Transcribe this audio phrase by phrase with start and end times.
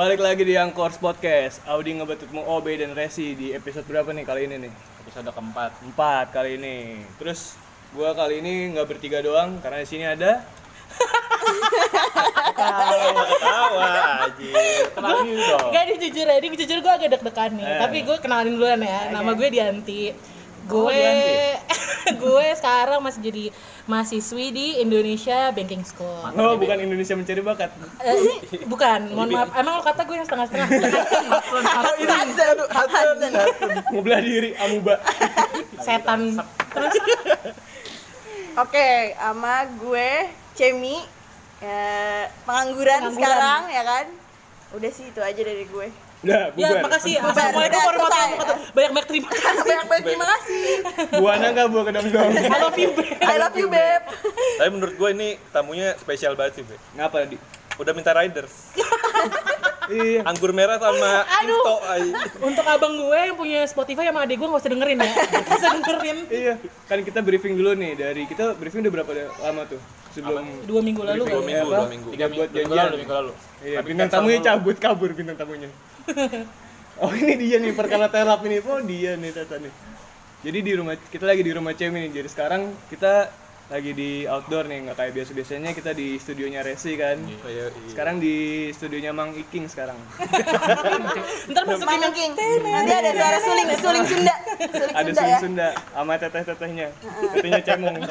[0.00, 1.60] Balik lagi di Angkors Podcast.
[1.68, 4.72] Audi ngebetutmu OB dan Resi di episode berapa nih kali ini nih?
[5.04, 7.04] episode keempat Empat kali ini.
[7.20, 7.60] Terus
[7.92, 10.40] gua kali ini nggak bertiga doang karena di sini ada
[13.44, 13.88] tawa
[14.24, 14.52] aja
[14.96, 17.66] kenalin dong Gak ini jujur ya, ini jujur gue agak deg-degan nih.
[17.68, 17.80] Eh.
[17.84, 19.12] Tapi gue kenalin duluan ya.
[19.12, 20.16] Nama gue Dianti.
[20.70, 21.34] Gue Dianti.
[22.22, 23.44] gue sekarang masih jadi
[23.84, 26.30] mahasiswi di Indonesia Banking School.
[26.38, 27.70] Oh, bukan Indonesia mencari bakat.
[28.00, 28.16] Eh,
[28.64, 29.50] bukan, mohon maaf.
[29.54, 30.68] Emang lo kata gue yang setengah-setengah.
[33.92, 34.98] Mau belah diri, amuba.
[35.84, 36.38] Setan.
[36.70, 36.94] Terus
[38.58, 40.10] Oke, sama gue
[40.58, 40.98] Cemi
[41.62, 43.14] ya, pengangguran, Pengangguran.
[43.14, 44.06] sekarang ya kan.
[44.74, 45.88] Udah sih itu aja dari gue.
[46.20, 46.82] Udah, ya bubar.
[46.84, 47.14] makasih.
[47.16, 47.32] Bubar.
[47.32, 48.56] Assalamualaikum warahmatullahi wabarakatuh.
[48.70, 49.64] Banyak-banyak terima kasih.
[49.64, 50.64] Banyak-banyak terima kasih.
[51.16, 52.30] Buana enggak buah kedam dong.
[52.36, 53.16] I love you, babe.
[53.22, 54.02] I love you, Beb.
[54.52, 56.76] tapi menurut gue ini tamunya spesial banget sih Be.
[56.94, 57.40] Ngapa di?
[57.80, 58.76] udah minta riders
[59.90, 60.20] Iya.
[60.22, 61.56] anggur merah sama Aduh.
[61.56, 61.74] Insto.
[62.44, 65.10] Untuk abang gue yang punya Spotify sama adik gue gak usah dengerin ya.
[65.40, 66.16] Gak usah dengerin.
[66.28, 66.54] Iya,
[66.84, 69.10] kan kita briefing dulu nih dari kita briefing udah berapa
[69.40, 69.80] lama tuh?
[70.10, 71.40] Sebelum Dua minggu lalu dua ya.
[71.40, 71.72] minggu apa?
[71.72, 72.84] dua minggu Tiga buat minggu janjian.
[72.84, 75.68] lalu minggu lalu Iya, Tapi bintang cancel tamunya cabut kabur bintang tamunya.
[77.04, 78.58] oh ini dia nih perkara terap ini.
[78.64, 79.72] Oh dia nih Tata nih.
[80.40, 82.22] Jadi di rumah kita lagi di rumah Cemi nih.
[82.22, 83.28] Jadi sekarang kita
[83.70, 87.22] lagi di outdoor nih, nggak kayak biasa biasanya kita di studionya Resi kan.
[87.22, 87.90] Oh, iya, iya.
[87.94, 89.94] Sekarang di studionya Mang Iking sekarang.
[91.54, 92.32] Ntar masukin yang Mangking.
[92.66, 94.34] Nanti ada suara suling, suling Sunda.
[94.58, 95.38] Suling Ada Sunda suling ya.
[95.38, 96.88] Sunda sama teteh-tetehnya.
[97.34, 97.96] Tetehnya cemong.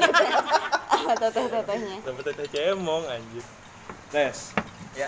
[1.00, 1.96] Ah, teteh-tetehnya.
[2.06, 3.42] Sampai teteh cemong anjir
[4.14, 4.52] Res.
[4.94, 5.08] ya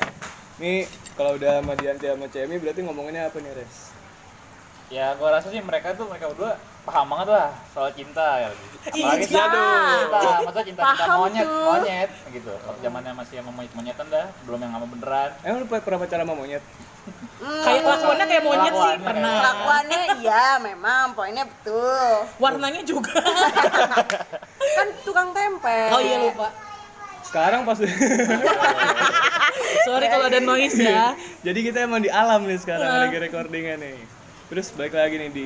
[0.61, 0.85] Nih
[1.17, 3.89] kalau udah sama Dianti sama Cemi berarti ngomonginnya apa nih Res?
[4.91, 8.49] Ya, gua rasa sih mereka tuh mereka berdua paham banget lah soal cinta ya.
[8.51, 9.25] Apalagi Iya.
[9.25, 9.41] cinta,
[10.11, 11.65] maksudnya cinta cinta Paham monyet, tuh.
[11.65, 12.51] monyet gitu.
[12.53, 15.29] Kalau zamannya masih yang monyet monyetan dah, belum yang sama beneran.
[15.41, 16.63] Emang lu pernah pacaran sama monyet?
[17.41, 19.33] kayak kelakuannya kayak monyet sih pernah.
[19.41, 22.05] Kelakuannya iya memang, poinnya betul.
[22.37, 23.17] Warnanya juga.
[24.77, 25.79] Kan tukang tempe.
[25.89, 26.53] oh iya lupa.
[27.31, 27.79] Sekarang pas
[29.87, 31.15] Sorry kalau ada noise ya.
[31.47, 33.97] Jadi kita emang di alam nih sekarang lagi recordingan nih.
[34.51, 35.45] Terus balik lagi nih di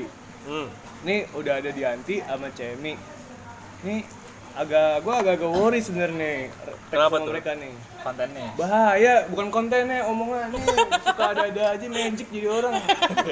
[0.49, 0.67] hmm.
[1.05, 2.97] nih udah ada Dianti sama Cemi.
[3.85, 4.01] Nih
[4.57, 6.49] agak gua agak-agak worry sebenarnya
[6.89, 7.29] Kenapa tuh?
[7.29, 7.73] mereka nih.
[8.01, 8.49] Kontennya.
[8.57, 10.57] Bahaya, bukan kontennya, omongannya
[11.05, 12.73] suka ada-ada aja magic jadi orang.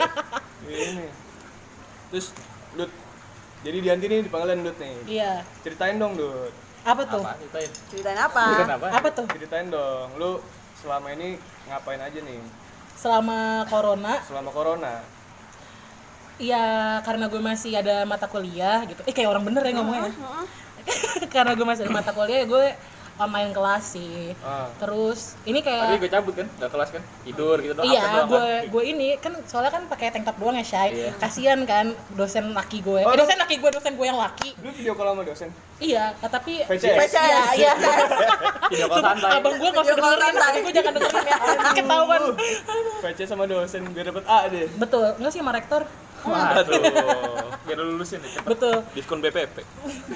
[0.69, 1.07] Ini.
[2.13, 2.27] Terus
[2.73, 2.91] Dut,
[3.65, 4.93] jadi Dianti nih dipanggilin Dut nih.
[5.09, 5.33] Iya.
[5.65, 6.53] Ceritain dong Dut.
[6.83, 7.23] Apa tuh?
[7.23, 7.39] Apa?
[7.39, 7.71] Ceritain.
[7.89, 8.43] Ceritain apa?
[8.59, 8.85] Kenapa?
[8.91, 9.25] Apa tuh?
[9.31, 10.43] Ceritain dong, lu
[10.83, 11.39] selama ini
[11.71, 12.43] ngapain aja nih
[12.99, 14.93] Selama corona, selama corona?
[16.41, 18.99] ya karena gue masih ada mata kuliah gitu.
[19.05, 20.11] Eh kayak orang bener ya ngomongnya.
[21.33, 22.65] karena gue masih ada mata kuliah ya gue
[23.19, 24.33] online kelas sih.
[24.41, 24.69] Ah.
[24.81, 27.85] Terus ini Tadi kayak gue cabut kan, udah kelas kan, tidur gitu doang.
[27.85, 28.71] Iya, gue kan.
[28.73, 30.89] gue ini kan soalnya kan pakai tank top doang ya, Shay.
[30.93, 31.11] Iya.
[31.21, 33.01] Kasian kan dosen laki gue.
[33.05, 34.57] Oh, eh, dosen laki gue, dosen gue yang laki.
[34.65, 35.49] Lu video call sama dosen?
[35.83, 37.11] Iya, tapi VCS?
[37.13, 37.73] Iya, iya.
[38.71, 39.31] Video call santai.
[39.37, 41.37] Abang gue nggak usah dengerin, tapi gue jangan dengerin ya.
[41.77, 42.21] Ketahuan.
[43.03, 44.67] VC sama dosen biar dapet A deh.
[44.79, 45.83] Betul, enggak sih sama rektor?
[46.23, 46.79] Waduh,
[47.67, 48.47] biar lu lulusin ya cepet.
[48.47, 48.75] Betul.
[48.95, 49.57] Diskon BPP.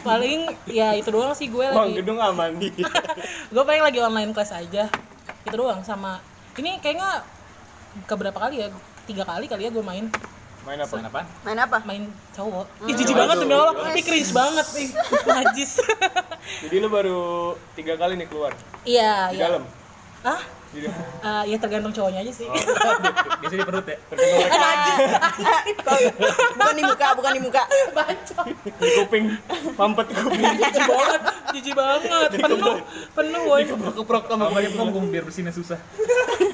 [0.01, 2.00] Paling ya itu doang sih gue Bang, lagi.
[2.00, 2.72] gedung aman di.
[3.53, 4.88] gue paling lagi online kelas aja.
[5.44, 6.19] Itu doang sama
[6.56, 7.23] ini kayaknya
[8.06, 8.68] keberapa kali ya?
[9.03, 10.07] Tiga kali kali ya gue main
[10.68, 11.00] Main apa?
[11.00, 11.25] Main apaan?
[11.47, 11.78] Main apa?
[11.88, 12.03] main
[12.35, 12.68] cowok.
[12.84, 13.72] Ih jijik banget demi Allah.
[13.95, 14.88] Ih cringe banget nih.
[15.31, 15.72] Najis.
[16.68, 17.19] Jadi lu baru
[17.72, 18.51] tiga kali nih keluar
[18.84, 19.44] Iya, di iya.
[19.47, 19.63] dalam.
[20.28, 20.44] Ah?
[20.75, 22.47] Eh, ya tergantung cowoknya aja sih.
[22.47, 23.97] Biasa di perut ya.
[24.11, 24.97] tergantung najis.
[26.57, 27.63] bukan di muka, bukan di muka.
[27.95, 28.45] Bacot.
[28.61, 29.25] di kuping,
[29.73, 30.44] mampet kuping.
[30.59, 31.22] Jijik banget.
[31.56, 32.00] Jijik banget.
[32.38, 32.75] Penuh.
[33.16, 33.63] Penuh, woy.
[33.67, 35.79] Keprok sama Sama dia punggung biar bersihinnya susah.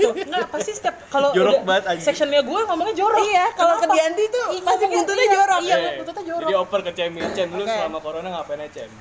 [0.03, 2.06] Enggak, pasti setiap kalau Jorok banget, anjing.
[2.06, 3.22] sectionnya gue ngomongnya jorok.
[3.22, 3.85] Iya, kalau ke?
[3.85, 5.59] Dianti tuh pasti buntutnya iya, jorok.
[5.62, 6.41] Iya, Eh, buntutnya jorok.
[6.47, 8.91] Jadi oper ke Cemi, Cem lu selama corona ngapain aja Cem?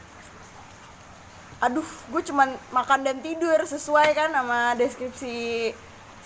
[1.62, 5.70] Aduh, gue cuman makan dan tidur sesuai kan sama deskripsi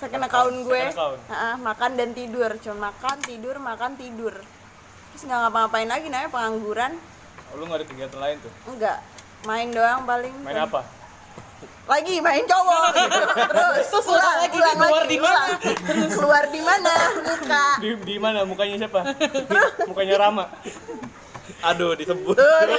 [0.01, 0.81] second account gue.
[0.81, 1.21] Second account.
[1.29, 4.33] Heeh, makan dan tidur, cuma makan, tidur, makan, tidur.
[5.13, 6.93] Terus nggak ngapa-ngapain lagi namanya pengangguran.
[7.53, 8.53] Oh, lu gak ada kegiatan lain tuh?
[8.73, 8.99] Enggak.
[9.45, 10.35] Main doang paling.
[10.41, 10.81] Main apa?
[11.87, 12.83] Lagi main cowok.
[13.53, 15.41] Terus Terus ulang, ulang lagi, ulang keluar lagi, di mana?
[15.47, 16.11] ulang.
[16.11, 16.95] Keluar di mana?
[17.23, 17.67] Muka.
[17.79, 18.39] Di, di mana?
[18.43, 19.01] Mukanya siapa?
[19.93, 20.45] Mukanya Rama.
[21.63, 22.37] Aduh, disebut.
[22.37, 22.77] Lo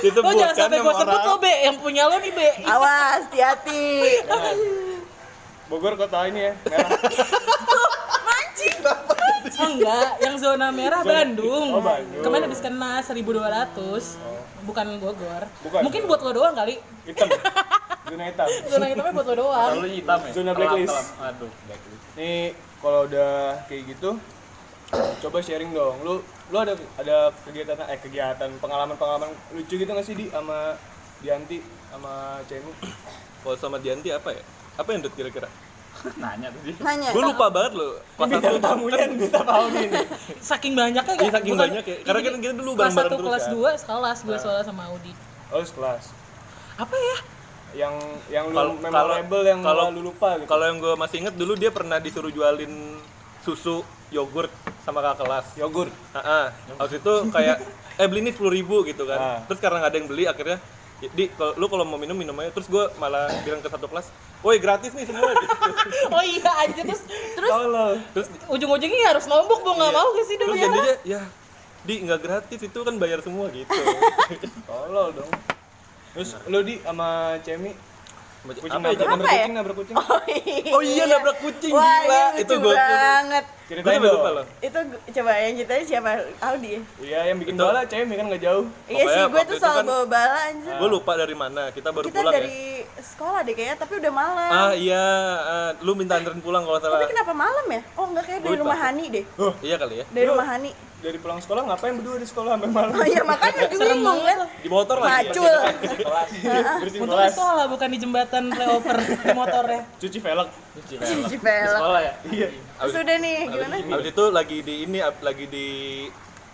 [0.04, 1.54] disebut jangan kan sampai gue sebut lo, Be.
[1.64, 2.48] Yang punya lo nih, Be.
[2.64, 3.84] Awas, hati-hati.
[5.64, 6.90] Bogor kota ini ya, merah.
[8.28, 8.76] Mancing.
[9.54, 11.72] Enggak, yang zona merah Bandung.
[11.72, 12.20] Oh, Bandung.
[12.20, 14.20] Kemarin habis kena 1200.
[14.64, 15.42] Bukan Bogor.
[15.64, 15.80] Bukan.
[15.88, 16.76] Mungkin buat lo doang kali.
[17.08, 17.28] Hitam.
[18.04, 20.32] zona hitam zona hitamnya buat lo doang Lalu hitam ya.
[20.36, 20.92] Zona Kelam, blacklist.
[20.92, 21.06] kelam.
[21.24, 22.02] Aduh, blacklist.
[22.14, 22.40] nih
[22.78, 23.32] kalau udah
[23.64, 24.10] kayak gitu
[25.16, 30.02] coba sharing dong lu lu ada ada kegiatan eh kegiatan pengalaman pengalaman lucu gitu nggak
[30.02, 30.74] sih di sama
[31.18, 31.58] Dianti
[31.88, 32.12] sama
[32.44, 32.72] Cemi
[33.40, 34.40] Kalau sama Dianti apa ya?
[34.74, 35.48] Apa yang Dut kira-kira?
[36.16, 36.74] Nanya tuh dia.
[36.80, 38.00] nanya Gue lupa banget loh.
[38.14, 40.06] Pas bintang satu tamunya yang kita tahu nih nih.
[40.38, 41.30] saking banyaknya gak?
[41.30, 41.96] saking Bukan- banyak ya.
[42.02, 43.52] Karena kan kita dulu kelas bareng-bareng satu terus kelas kan.
[43.52, 45.12] dua sekelas gue soalnya sama Audi
[45.46, 46.04] oh sekelas
[46.74, 47.16] apa ya
[47.76, 47.94] yang
[48.28, 51.52] yang lu Kalau- memorable yang kalau- lu lupa gitu Kalau yang gue masih inget dulu
[51.54, 52.98] dia pernah disuruh jualin
[53.40, 54.50] susu yogurt
[54.84, 55.46] sama kakak kelas.
[55.56, 55.92] yogurt.
[56.12, 56.44] Heeh.
[56.76, 57.56] Habis itu kayak
[57.96, 59.18] eh beli ini sepuluh ribu gitu kan.
[59.18, 59.38] Ah.
[59.48, 60.58] Terus karena nggak ada yang beli akhirnya
[61.04, 62.52] di kalau lu kalau mau minum minum aja.
[62.52, 64.06] Terus gue malah bilang ke satu kelas
[64.44, 65.32] woi gratis nih semua.
[65.32, 65.56] Gitu.
[66.14, 70.36] oh iya aja terus terus tolol terus ujung-ujungnya harus nombok mau nggak mau ke sih
[70.36, 71.22] terus dulu ya jadinya ya
[71.84, 72.60] di nggak gratis.
[72.60, 73.72] Itu kan bayar semua gitu.
[74.68, 75.32] Tolol dong.
[76.14, 77.93] Terus lu di sama Cemi
[78.44, 79.40] kucing apa ya nabrak Apa nabrak ya?
[79.40, 79.96] kucing nabrak kucing
[80.68, 83.44] oh iya nabrak kucing Wah, gila ini itu lucu gue banget.
[83.64, 84.78] ceritain gue lupa dong loh Itu
[85.10, 86.10] coba yang ceritanya siapa?
[86.42, 86.80] Audi ya?
[87.00, 87.66] iya yang bikin Betul.
[87.66, 90.74] bala Cemi kan nggak jauh Iya sih, gue tuh itu selalu kan- bawa bala anjir.
[90.74, 92.73] gue lupa dari mana kita baru Kita pulang dari ya
[93.06, 94.50] sekolah deh kayaknya, tapi udah malam.
[94.50, 95.04] ah iya
[95.38, 97.80] ah, lu minta anterin pulang kalau salah Tapi kenapa malam ya?
[97.94, 99.24] Oh enggak kayak dari rumah Hani deh.
[99.60, 100.70] iya kali ya Dari rumah Hani.
[100.98, 104.38] dari pulang sekolah ngapain berdua di sekolah sampai malam Oh iya makanya gue bingung kan.
[104.56, 105.20] di motor lagi ya?
[105.28, 105.54] Macul.
[107.04, 109.80] Untung di sekolah bukan di jembatan flyover di motornya.
[110.00, 111.44] cuci velg Cuci Cuci velg.
[111.44, 111.76] velg.
[111.76, 112.12] Sekolah ya?
[112.32, 112.48] iya
[112.88, 113.74] Sudah nih, gimana?
[113.84, 115.66] Habis itu lagi di ini lagi di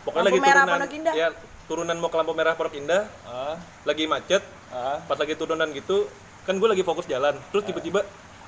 [0.03, 1.29] pokoknya Lampu lagi merah turunan ya
[1.71, 3.55] turunan mau ke lampu merah Pondok Indah ah
[3.87, 4.43] lagi macet
[4.75, 6.11] ah pas lagi turunan gitu
[6.49, 8.01] kan gue lagi fokus jalan terus tiba-tiba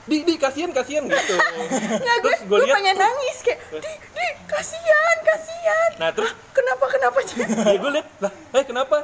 [0.03, 1.35] di di kasihan kasihan gitu
[2.03, 5.91] gue, terus gue lihat pengen nangis kayak, di, di, kasihan, kasihan.
[5.99, 7.19] nah terus Kenapa, kenapa?
[7.23, 8.97] ya gue lihat lah eh kenapa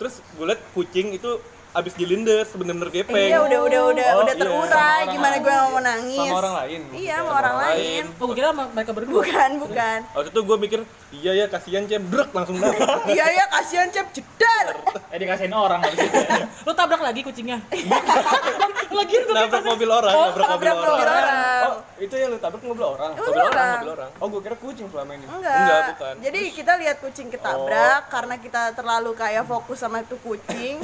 [0.00, 1.30] terus gue lihat kucing itu
[1.76, 4.40] abis dilindes bener-bener gepeng Iya udah udah udah Oh, udah iya.
[4.40, 4.72] terurai.
[4.98, 6.16] Orang Gimana gue mau nangis?
[6.22, 8.02] sama orang lain Iya sama orang lain.
[8.16, 9.14] Oh, gue kira sama mereka berdua.
[9.14, 9.98] Bukan bukan.
[10.16, 10.80] Waktu itu gue mikir
[11.14, 12.80] iya ya kasihan cem brek langsung dapat
[13.12, 14.66] Iya ya kasihan cep jedar.
[15.12, 16.18] Eh dikasihin orang habis itu.
[16.64, 17.60] Lu tabrak lagi kucingnya.
[18.88, 20.68] Lagian gue nabrak mobil orang Oh, nabrak mobil
[21.04, 21.55] orang oh
[21.96, 23.84] itu yang lu tabrak mobil orang mobil orang orang.
[23.92, 25.56] orang oh gue kira kucing selama ini Enggak.
[25.56, 26.14] Enggak, bukan.
[26.20, 30.80] Jadi kita lihat kucing ketabrak karena kita terlalu kayak fokus sama itu kucing.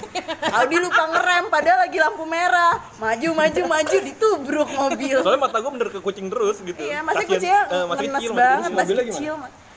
[0.52, 2.74] Audi lupa ngerem padahal lagi lampu merah.
[2.96, 5.16] Maju maju maju ditubruk mobil.
[5.20, 8.30] soalnya mata gue bener ke kucing terus gitu Iya, masih Kasihan, kucingnya eh, masih kecil
[8.32, 9.34] banget, masih masih kecil.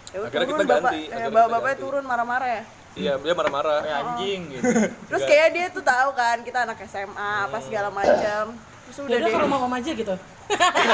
[0.09, 1.83] Ya Akhirnya kita bapak, ganti, eh, bapak kita bapaknya ganti.
[1.83, 2.61] turun marah-marah ya.
[2.95, 4.63] iya dia marah-marah Kayak anjing gitu.
[5.11, 8.43] Terus kayak dia tuh tahu kan kita anak SMA apa segala macam.
[8.85, 9.31] Terus udah Udah deh.
[9.31, 10.15] kalau mau om aja gitu.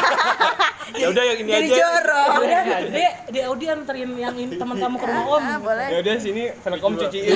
[1.01, 2.27] ya udah yang ini Jadi aja jorok.
[2.37, 5.41] Udah, dia dia Audi anterin yang ini teman kamu ke rumah om.
[5.41, 5.87] Ah, boleh.
[5.87, 7.35] ya udah sini velkom cuciin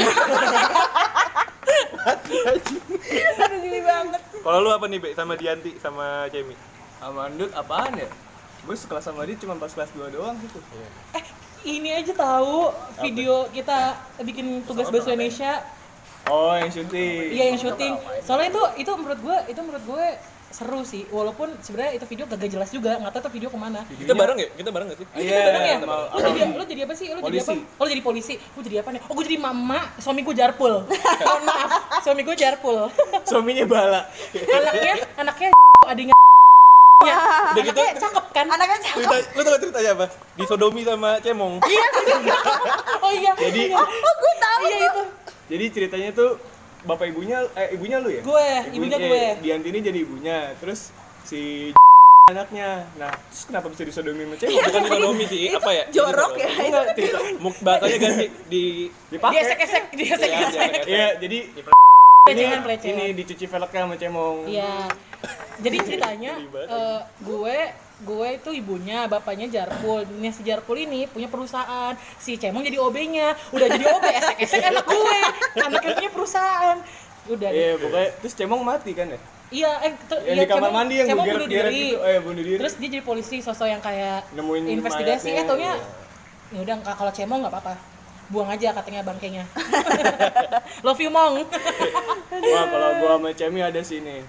[2.06, 4.22] Aduh gini banget.
[4.38, 6.54] kalau lu apa nih Be sama Dianti sama Cemi
[6.96, 8.08] sama Andut apaan ya
[8.62, 10.58] gue sekelas sama dia cuma pas kelas 2 doang gitu
[11.12, 11.24] Eh,
[11.68, 12.70] ini aja tahu
[13.00, 15.66] video kita bikin tugas bahasa Indonesia.
[16.26, 17.94] oh yang syuting Iya yang syuting.
[18.22, 20.06] Soalnya itu itu menurut gue itu menurut gue
[20.48, 21.04] seru sih.
[21.08, 22.98] Walaupun sebenarnya itu video kagak jelas juga.
[22.98, 23.82] Nggak tahu tuh video ke mana.
[23.88, 25.78] kita bareng ya kita bareng gak sih iya Bareng ya?
[25.80, 27.08] Lu jadi lu jadi apa sih?
[27.10, 27.52] Lu jadi apa?
[27.52, 27.56] Polisi.
[27.76, 28.34] Oh, lu jadi polisi.
[28.52, 29.02] Gue jadi apa nih?
[29.06, 29.80] Oh, gue jadi mama.
[29.98, 30.74] Suami gue jarpul.
[31.28, 31.72] Mohon maaf.
[32.02, 32.78] Suami gue jarpul.
[33.30, 35.50] suaminya bala anaknya anaknya
[35.92, 36.16] adiknya
[37.02, 37.18] ya.
[37.52, 38.46] Udah gitu cakep kan?
[38.48, 38.98] Anaknya cakep.
[38.98, 41.54] cerita lu tau gak ceritanya apa di sodomi sama Cemong
[43.00, 43.32] Oh iya.
[43.36, 43.78] Jadi- iya.
[43.78, 45.04] Oh gue tahu iya itu.
[45.46, 46.32] jadi ceritanya tuh
[46.86, 48.22] bapak ibunya eh ibunya lu ya?
[48.22, 49.24] Gue, ibunya gue.
[49.42, 50.94] Dianti ini jadi ibunya terus
[51.26, 51.74] si
[52.32, 52.86] anaknya.
[52.98, 54.54] Nah terus kenapa bisa disodomi sama cewek?
[54.56, 55.84] Bukan di sodomi sih apa ya?
[55.92, 56.50] Jorok ya.
[56.62, 58.64] enggak cerita Muk bahasanya ganti di
[59.10, 59.34] dipakai.
[59.42, 60.72] Diesek-esek, diesek-esek.
[60.86, 61.40] iya jadi
[62.26, 63.14] Pelecehan, ini pelecehan.
[63.14, 64.38] dicuci velgnya sama cemong.
[64.50, 64.74] Iya.
[65.62, 66.34] Jadi ceritanya
[66.66, 67.58] eh, gue
[67.98, 70.04] gue itu ibunya, bapaknya Jarpul.
[70.04, 71.96] Nah, si Jarpul ini punya perusahaan.
[72.18, 73.32] Si Cemong jadi OB-nya.
[73.50, 75.20] Udah jadi OB, esek-esek anak gue.
[75.58, 76.78] Anaknya punya perusahaan.
[77.26, 79.18] Udah iya pokoknya terus cemong mati kan ya
[79.50, 81.74] Iya, eh tuh, yang iya, di kamar Cemong- mandi yang Cemong bunuh diri.
[81.90, 85.30] gitu eh bunuh diri Terus dia jadi polisi, sosok yang kayak Nemuin investigasi.
[85.30, 85.42] mayatnya.
[85.42, 85.74] Eh, taunya
[86.52, 87.74] ya udah kalau Cemong nggak apa-apa.
[88.26, 89.42] Buang aja katanya bangkainya.
[90.86, 91.46] Love you, Mong.
[92.30, 94.22] wah kalau gua sama Cemi ada sini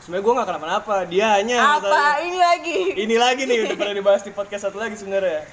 [0.00, 2.20] sebenarnya gua nggak kenapa-napa dia hanya Apa masalahnya.
[2.20, 2.78] ini lagi?
[2.96, 5.44] ini lagi nih udah pernah dibahas di podcast satu lagi sebenarnya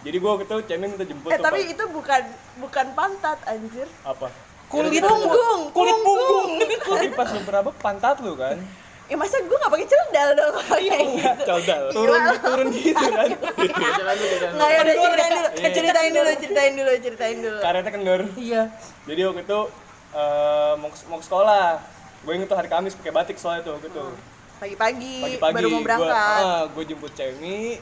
[0.00, 2.22] jadi gua ketemu Cemi minta jemput Eh tapi itu bukan
[2.58, 3.88] bukan pantat anjir.
[4.02, 4.28] apa
[4.66, 6.50] Kulit Punggung, kulit punggung.
[6.90, 8.58] tapi pas lu berapa pantat lu kan
[9.06, 11.42] Ya masa gue gak pakai celdal dong kalau kayak gitu.
[11.46, 13.28] caudal turun turun gitu kan.
[14.58, 15.46] Nggak ya udah ceritain dulu.
[15.54, 15.70] Iya.
[15.70, 17.58] Ceritain dulu, ceritain dulu, ceritain dulu.
[17.62, 18.62] karetnya kendor Iya.
[19.06, 19.60] jadi waktu itu
[20.10, 21.66] eh, mau ke- mau ke sekolah
[22.26, 24.02] gue inget tuh hari Kamis pakai batik soalnya tuh gitu
[24.56, 26.42] Pagi-pagi, baru mau berangkat.
[26.42, 27.76] ah, gue jemput Cemi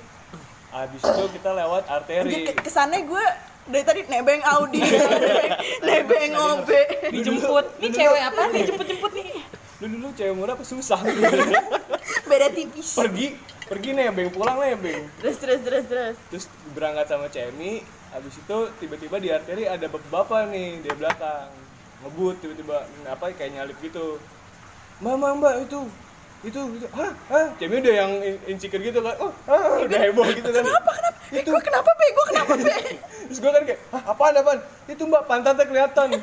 [0.69, 2.45] habis itu kita lewat arteri.
[2.45, 3.25] Ke- kesannya gue
[3.65, 4.83] dari tadi nebeng Audi,
[5.87, 6.69] nebeng, OB.
[7.09, 7.79] dijemput.
[7.79, 8.63] Nih cewek apa nih?
[8.67, 9.39] Jemput-jemput nih.
[9.79, 10.99] Lu dulu cewek murah apa susah?
[12.29, 12.91] Beda tipis.
[12.93, 15.07] pergi pergi nebeng pulang nebeng.
[15.23, 16.17] Terus terus terus terus.
[16.29, 21.55] terus berangkat sama Cemi habis itu tiba-tiba di arteri ada bapak-bapak nih di belakang
[22.05, 22.77] ngebut tiba-tiba
[23.09, 24.21] apa kayak nyalip gitu.
[25.01, 25.81] Mbak mbak mbak itu
[26.45, 27.47] itu itu hah hah?
[27.57, 30.63] Cemi udah yang in- insecure gitu kan oh ah, udah heboh gitu kan.
[30.63, 31.19] Kenapa kenapa?
[31.33, 32.07] Eh, gue kenapa be?
[32.13, 32.77] Gue kenapa be?
[33.33, 34.59] terus gue kan kayak hah apaan apaan?
[34.85, 36.09] Itu mbak pantatnya kelihatan.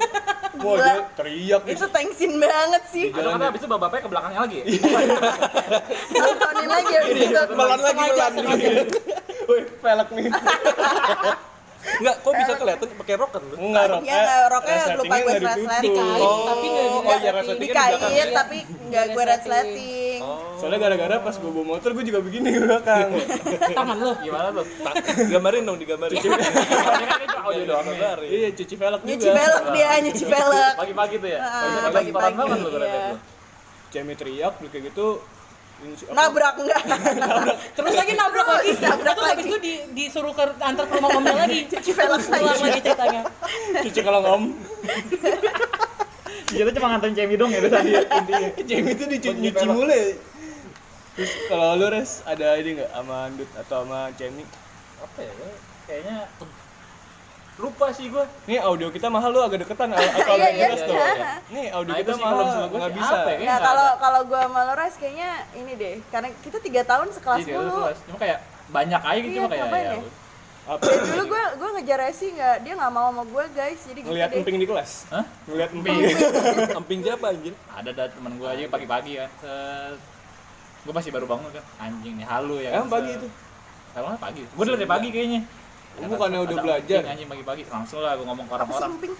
[0.61, 3.09] Wah dia teriak Itu thanksin banget sih.
[3.09, 4.59] Atau kata abis itu bapaknya ke belakangnya lagi.
[6.13, 7.53] Nontonin lagi ya itu.
[7.57, 8.33] melan lagi melan
[9.51, 10.25] wih pelek nih
[11.81, 13.55] Enggak, kok bisa kelihatan pakai rok kan lu?
[13.59, 15.91] enggak rok Ya, nggak, roknya lupa gue resleting.
[15.91, 17.19] Dikait, tapi nggak oh dikait.
[17.19, 20.19] iya resletingnya di belakang Dikait tapi nggak gue resleting.
[20.55, 23.07] soalnya gara-gara pas gue bawa motor gue juga begini di belakang
[23.77, 24.65] tangan lo Gimana tuh?
[25.27, 26.17] Gambarin dong, digambarin.
[26.21, 27.85] Kan itu audio doang.
[27.87, 28.29] Gambarin.
[28.29, 30.73] iya cuci velg Nyuci juga velg dia, nyuci velg.
[30.77, 31.39] Pagi-pagi tuh ya.
[31.39, 31.49] Ah,
[31.89, 33.03] Pagi-pagi pagi-pagi, lu iya.
[33.09, 33.15] lu.
[33.89, 35.07] Cemi teriak kayak gitu
[36.13, 36.81] Nabrak enggak?
[37.77, 39.49] terus lagi nabrak lagi Nabrak terus habis lagi.
[39.49, 42.45] itu di, disuruh ke antar ke rumah omnya lagi Cuci velg lagi.
[42.61, 43.21] lagi ceritanya
[43.81, 44.43] cuci kalau om
[46.51, 48.49] Kita cuma nganterin Cemi dong ya tadi intinya.
[48.59, 50.05] Cemi itu dicuci nyuci mulu ya
[51.11, 54.43] terus kalau lu res ada ini nggak sama Andut atau sama Cemi
[55.01, 55.33] Apa ya?
[55.89, 56.17] Kayaknya
[57.61, 58.25] lupa sih gua.
[58.43, 61.31] nih audio kita mahal lu agak deketan atau agak Iya, iya, jelas tuh iya.
[61.47, 63.39] nih audio Nah, kita kalau mahal nggak bisa apa ya?
[63.43, 67.55] Nah kalau kalau gue sama Lores kayaknya ini deh, karena kita tiga tahun sekelas Iya,
[67.55, 67.97] kelas.
[68.03, 69.93] Cuma kayak banyak aja gitu Iya, cuma kayak ya.
[69.93, 69.99] ya?
[70.61, 73.99] apa Ya, dulu gue gue ngejar Resi nggak, dia nggak mau sama gue guys, jadi
[73.99, 74.39] gitu ngeliat deh.
[74.39, 75.25] emping di kelas Hah?
[75.43, 75.95] ngeliat emping
[76.77, 77.53] Amping siapa anjir?
[77.67, 79.29] Ada ada teman gua aja pagi-pagi kan.
[80.81, 81.63] Gua masih baru bangun kan.
[81.79, 82.69] Anjing nih halu ya.
[82.73, 82.95] emang kan.
[82.95, 83.27] pagi itu
[83.91, 84.41] Emang pagi.
[84.53, 85.41] Gua udah dari pagi kayaknya.
[86.01, 86.99] Lu bukannya udah belajar?
[86.99, 88.91] emping, Anjing pagi-pagi langsung lah gua ngomong ke orang-orang.
[88.91, 89.13] emping?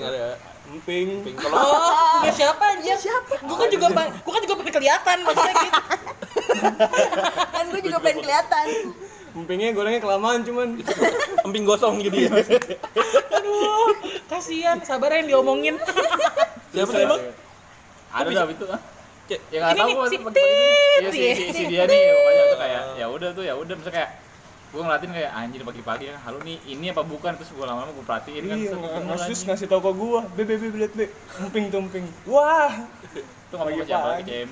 [0.00, 0.38] Ada.
[0.70, 4.72] emping Amping kalau oh punya siapa anjir siapa gua kan juga gua kan juga pengen
[4.72, 5.80] kelihatan maksudnya gitu
[7.50, 8.66] Kan gue juga pengen kelihatan.
[9.30, 10.68] empingnya gorengnya kelamaan cuman
[11.46, 12.32] amping gosong jadi ya.
[13.32, 13.90] aduh
[14.26, 15.74] kasihan sabar yang diomongin
[16.70, 17.20] Siapa sih emang?
[18.10, 18.80] Ada dah itu ah.
[19.26, 19.40] Cek.
[19.48, 20.16] Ya nggak Ini tahu si.
[20.18, 21.82] Iya si, si, si ya.
[21.82, 24.10] dia nih pokoknya tuh kayak ya udah tuh ya udah misalnya kayak
[24.70, 27.34] gue ngeliatin kayak anjir pagi-pagi kan halu nih ini apa bukan?
[27.34, 29.10] Terus gue lama-lama gue perhatiin kan iya ketemu
[29.50, 31.10] ngasih tau ke gua be be be liat be.
[31.42, 32.86] Emping tuh emping wah.
[33.10, 34.22] Itu ngomong ke siapa?
[34.22, 34.46] Ke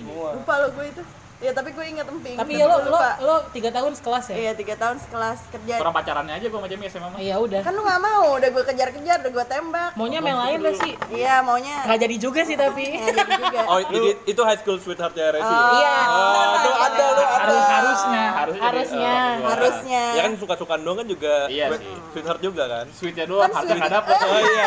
[0.00, 0.28] semua.
[0.40, 1.02] Lupa lo gue itu.
[1.38, 2.34] Ya tapi gue inget emping.
[2.34, 5.74] tapi ya lo Gue lo lo tiga tahun sekelas ya Iya tiga tahun sekelas kerja.
[5.78, 7.18] Orang pacarannya aja gue sama Cemi SMA mah.
[7.18, 9.90] iya udah Kan lu nggak mau, udah gue kejar-kejar, udah gue tembak.
[9.94, 11.78] maunya main lain lah sih Iya maunya.
[11.84, 13.60] nggak jadi juga sih tapi Nggak jadi juga.
[13.64, 15.46] Oh, jadi itu high school sweetheart ya Resi.
[15.46, 15.70] Oh.
[15.76, 17.36] iya Oh, tuh ada lu ada.
[17.38, 19.14] Harus harusnya harusnya Harusnya.
[19.14, 20.02] eh, Harusnya.
[20.12, 21.94] Ya kan suka-sukaan doang kan juga Iya sweet- sih.
[22.12, 22.86] sweetheart juga kan.
[22.90, 23.80] sweetnya doang Kan harusnya sweet.
[23.80, 24.14] nggak dapet.
[24.20, 24.66] Oh iya.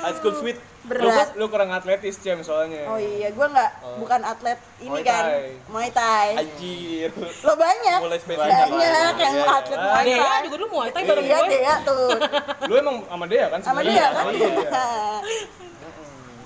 [0.00, 0.58] High school sweet.
[0.90, 1.28] Lu, Berat.
[1.34, 5.24] lu kurang atletis cem soalnya Oh iya, gue nggak bukan atlet ini Muay kan.
[5.68, 6.28] Muay Thai.
[6.36, 7.10] Anjir.
[7.42, 8.42] Lo banyak, Mulai spesifik.
[8.42, 9.86] banyak Banyak, yang iya, atlet iya.
[9.86, 10.40] Muay Dea Thai.
[10.42, 12.08] juga dulu muay thai bareng Iya gue Dea tuh,
[12.64, 14.24] lu emang sama dia kan sama dia kan.
[14.24, 14.50] Oh, iya.
[14.68, 15.20] Nah,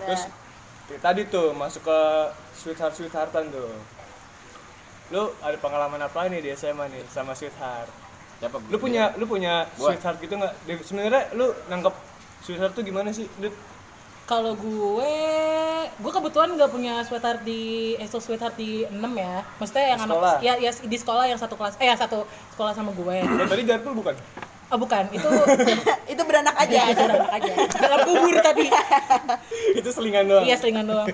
[0.02, 0.22] terus
[0.88, 1.99] kayak tadi tuh masuk ke
[2.52, 3.70] sweetheart sweetheartan tuh
[5.11, 7.87] lu ada pengalaman apa nih di SMA nih sama sweetheart
[8.37, 8.58] Siapa?
[8.64, 11.94] lu punya lu punya sweetheart gitu nggak Di- sebenarnya lu nangkep
[12.40, 13.54] sweetheart tuh gimana sih Dut?
[14.23, 15.14] Kalau gue
[15.93, 19.37] gue kebetulan nggak punya sweater di eh sweater di 6 ya.
[19.59, 22.25] Maksudnya yang anak ya, ya di sekolah yang satu kelas eh yang satu
[22.55, 23.17] sekolah sama gue.
[23.23, 24.14] Oh, tadi Jarpul bukan?
[24.73, 25.05] Oh bukan.
[25.12, 25.29] Itu
[26.17, 26.81] itu beranak aja.
[26.88, 27.52] itu anak aja.
[27.83, 28.73] Dalam kubur tapi
[29.79, 30.45] itu selingan doang?
[30.49, 31.07] Iya selingan doang.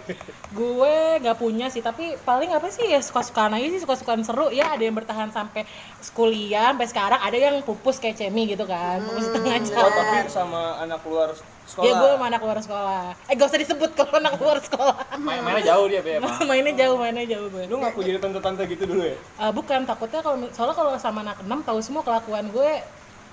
[0.55, 4.23] Gue nggak punya sih tapi paling apa sih ya suka sukaan aja sih suka sukaan
[4.23, 4.53] seru.
[4.55, 5.67] Ya ada yang bertahan sampai
[6.15, 10.31] kuliah sampai sekarang ada yang pupus kayak cemi gitu kan pupus setengah jam oh tapi
[10.31, 11.35] sama anak luar
[11.69, 14.97] sekolah ya gue sama anak luar sekolah eh gak usah disebut kalau anak luar sekolah
[15.17, 16.33] Main mainnya jauh dia be emang.
[16.49, 20.21] mainnya jauh mainnya jauh gue lu ngaku jadi tante-tante gitu dulu ya Eh, bukan takutnya
[20.21, 22.71] kalau soalnya kalau sama anak enam tahu semua kelakuan gue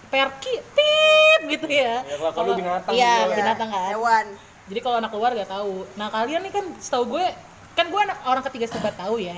[0.06, 2.00] perki pip gitu ya.
[2.00, 3.38] Ya, kelakuan Kalau- lu binatang Iya, gitu ya.
[3.38, 3.84] binatang kan.
[3.90, 4.26] Hewan.
[4.66, 5.74] Jadi kalau anak luar gak tahu.
[5.94, 7.26] Nah, kalian nih kan setahu gue
[7.74, 9.36] kan gue anak orang ketiga sebat tahu ya.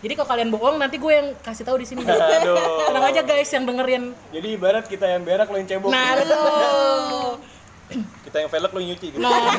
[0.00, 2.00] Jadi kalau kalian bohong nanti gue yang kasih tahu di sini.
[2.06, 2.56] Aduh.
[2.86, 4.04] Tenang aja guys yang dengerin.
[4.30, 7.28] jadi ibarat kita yang berak lo yang cebok Nah, betul.
[8.34, 9.22] Kita yang velg lu yang nyuci gitu.
[9.22, 9.30] Nah,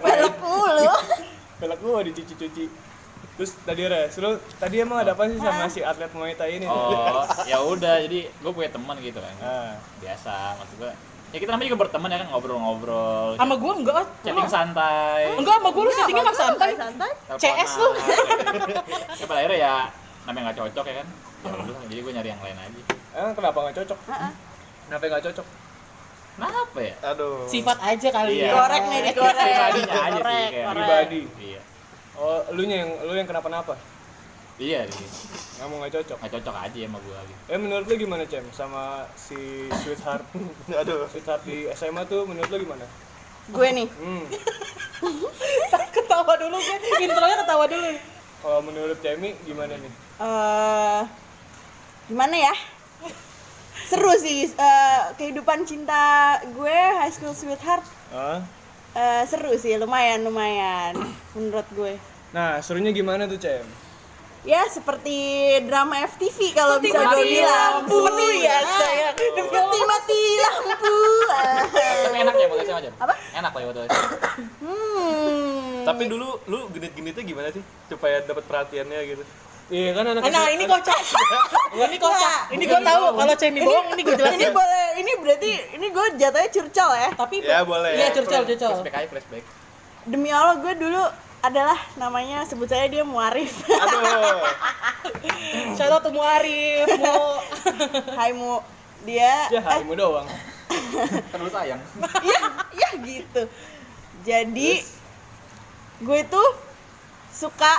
[0.00, 0.88] Peluk mulu.
[1.60, 2.64] velg gua dicuci-cuci
[3.32, 6.64] terus tadi res lu tadi emang ada apa sih sama si atlet Muay Thai ini
[6.64, 9.36] Oh, ya udah jadi gue punya teman gitu kan.
[9.38, 9.76] Ah.
[10.00, 10.92] Biasa maksud gue
[11.28, 13.36] Ya kita namanya juga berteman ya kan ngobrol-ngobrol.
[13.36, 13.94] Sama gue enggak.
[13.94, 14.06] ah.
[14.20, 15.22] Chatting santai.
[15.32, 16.70] Enggak, sama gue lu settingnya nggak Sama gua santai.
[16.74, 17.88] santai CS lu.
[17.92, 18.84] teleponan.
[19.12, 19.74] ya pada akhirnya ya
[20.24, 21.06] namanya nggak cocok ya kan.
[21.42, 22.80] Ya udah, jadi gue nyari yang lain aja.
[23.12, 23.98] Emang kenapa nggak cocok?
[24.08, 24.30] Heeh.
[24.82, 25.46] Kenapa nggak cocok?
[26.32, 26.94] Kenapa ya?
[27.06, 27.44] Aduh.
[27.44, 28.46] Sifat aja kali Iya.
[28.46, 28.52] ya.
[28.54, 29.36] Korek nih, dikorek.
[29.36, 30.64] Pribadinya aja sih Korek, kayak.
[30.64, 30.76] korek.
[30.76, 31.20] Pribadi.
[31.38, 31.60] Iya.
[32.14, 33.74] Oh, lu yang lu yang kenapa-napa?
[34.56, 35.08] Iya, iya.
[35.54, 36.16] Nggak mau nggak cocok.
[36.18, 37.40] nggak cocok aja sama gue gitu.
[37.48, 38.82] Eh menurut lu gimana Cem sama
[39.14, 39.38] si
[39.76, 40.24] sweetheart?
[40.80, 41.04] Aduh.
[41.08, 42.86] Sweetheart di SMA tuh menurut lu gimana?
[43.42, 44.22] gue nih Hmm.
[45.92, 46.76] ketawa dulu gue.
[47.00, 47.90] Intronya ketawa dulu.
[48.38, 49.92] Kalau menurut Cemi gimana nih?
[50.14, 51.00] eh
[52.04, 52.54] gimana ya
[53.92, 56.00] seru sih eh, kehidupan cinta
[56.48, 58.40] gue high school sweetheart Hah?
[58.94, 60.96] eh, seru sih lumayan lumayan
[61.36, 61.94] menurut gue
[62.32, 63.60] Nah, serunya gimana tuh Cem?
[64.42, 65.14] ya seperti
[65.68, 67.94] drama FTV kalau bisa gue bilang lampu.
[67.94, 69.08] seperti Biasa ya.
[69.14, 70.96] seperti mati lampu
[71.28, 71.62] Ah.
[72.02, 72.92] Tapi enak ya bagusnya macam.
[72.98, 73.14] Apa?
[73.32, 73.80] Enak lah ya waktu
[74.58, 79.22] hmm Tapi dulu lu genit-genitnya gimana sih supaya dapat perhatiannya gitu?
[79.72, 80.98] Iya kan anak Nah, ini kocak.
[81.72, 82.40] ini kocak.
[82.52, 84.52] Ini gue tahu kalau Cemi bohong, ini gue ini jelasin.
[84.52, 87.90] boleh ini berarti ini gue jatuhnya curcol ya Tapi Ya, boleh.
[87.90, 88.70] Iya, curcol, curcol.
[88.76, 89.44] Flashback aja flashback.
[90.04, 91.02] demi Allah gue dulu
[91.40, 94.44] adalah namanya sebut saya dia Muarif Aduh.
[95.76, 97.16] Shout out to Muarif, Mu.
[98.18, 98.60] Hai Mu
[99.02, 100.28] dia Ya harimu doang.
[101.24, 101.80] Terus sayang.
[102.20, 103.42] iya iya gitu
[104.22, 104.72] jadi
[105.98, 106.48] gue tuh
[107.30, 107.72] suka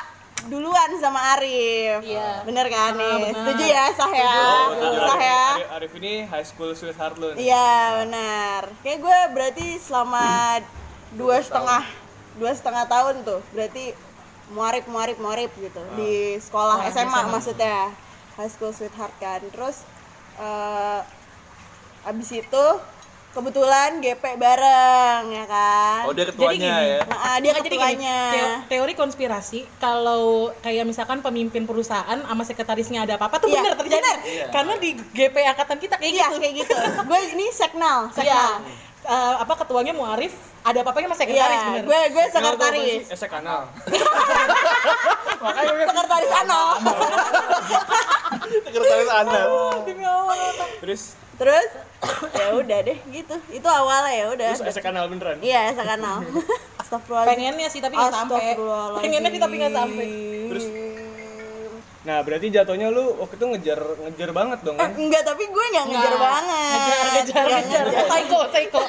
[0.46, 2.44] duluan sama Arif Iya.
[2.44, 3.36] bener kan nih benar.
[3.38, 4.38] setuju ya sah ya
[4.70, 5.00] Setuju.
[5.02, 7.48] sah ya Arif, Arif ini high school sweetheart lu nih.
[7.48, 10.60] iya benar kayak gue berarti selama
[11.14, 11.84] dua setengah
[12.36, 13.94] dua setengah tahun tuh berarti
[14.50, 17.32] muarip muarip muarip gitu di sekolah Sekolah SMA, SMA.
[17.32, 17.78] maksudnya
[18.36, 19.88] high school sweetheart kan terus
[20.36, 21.00] eh
[22.04, 22.66] abis itu
[23.34, 27.00] kebetulan GP bareng ya kan Oh, dia Jadi ketuanya gini, ya.
[27.04, 28.06] Nah, dia Bukan, jadi gini,
[28.68, 34.00] teori konspirasi kalau kayak misalkan pemimpin perusahaan sama sekretarisnya ada apa-apa tuh Iya, bener terjadi.
[34.00, 34.18] bener.
[34.50, 36.36] Karena di GP angkatan kita kayak iya gitu.
[36.40, 38.16] kayak gitu gue ini seknal Iya.
[38.16, 38.52] seknal
[39.04, 41.84] Eh, apa ketuanya Muarif, ada apa-apanya sama sekretaris iya bener.
[41.84, 43.00] gue gue sekretaris sih?
[43.12, 43.68] Esek kanal.
[45.84, 46.62] sekretaris ano
[48.64, 49.72] Sekretaris Allah.
[50.80, 51.02] Terus
[51.34, 51.68] terus
[52.40, 55.38] ya udah deh gitu itu awalnya ya udah terus esek kanal beneran.
[55.40, 56.22] iya sekanal
[56.84, 58.44] Astagfirullahaladzim Pengennya sih tapi nggak sampai.
[59.00, 60.08] Pengennya sih tapi nggak sampai.
[60.48, 60.66] Terus
[62.04, 64.92] Nah, berarti jatuhnya lu waktu itu ngejar ngejar banget dong Eh, kan?
[64.94, 66.20] enggak tapi gue nggak ngejar Nggak.
[66.22, 67.86] banget Ngejar, ngejar, Nggak ngejar.
[68.12, 68.82] Psycho, psycho.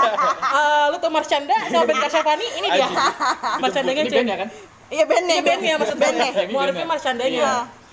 [0.60, 2.88] Eh, lu tuh Marcanda sama Ben Kasyafani, ini dia.
[3.56, 4.28] Marcandanya Ini band Cem.
[4.28, 4.48] ya kan?
[4.88, 6.02] iya bandnya Iya bandnya maksudnya.
[6.02, 6.86] bandnya Ini Muarifnya.
[6.86, 7.48] Marcandanya.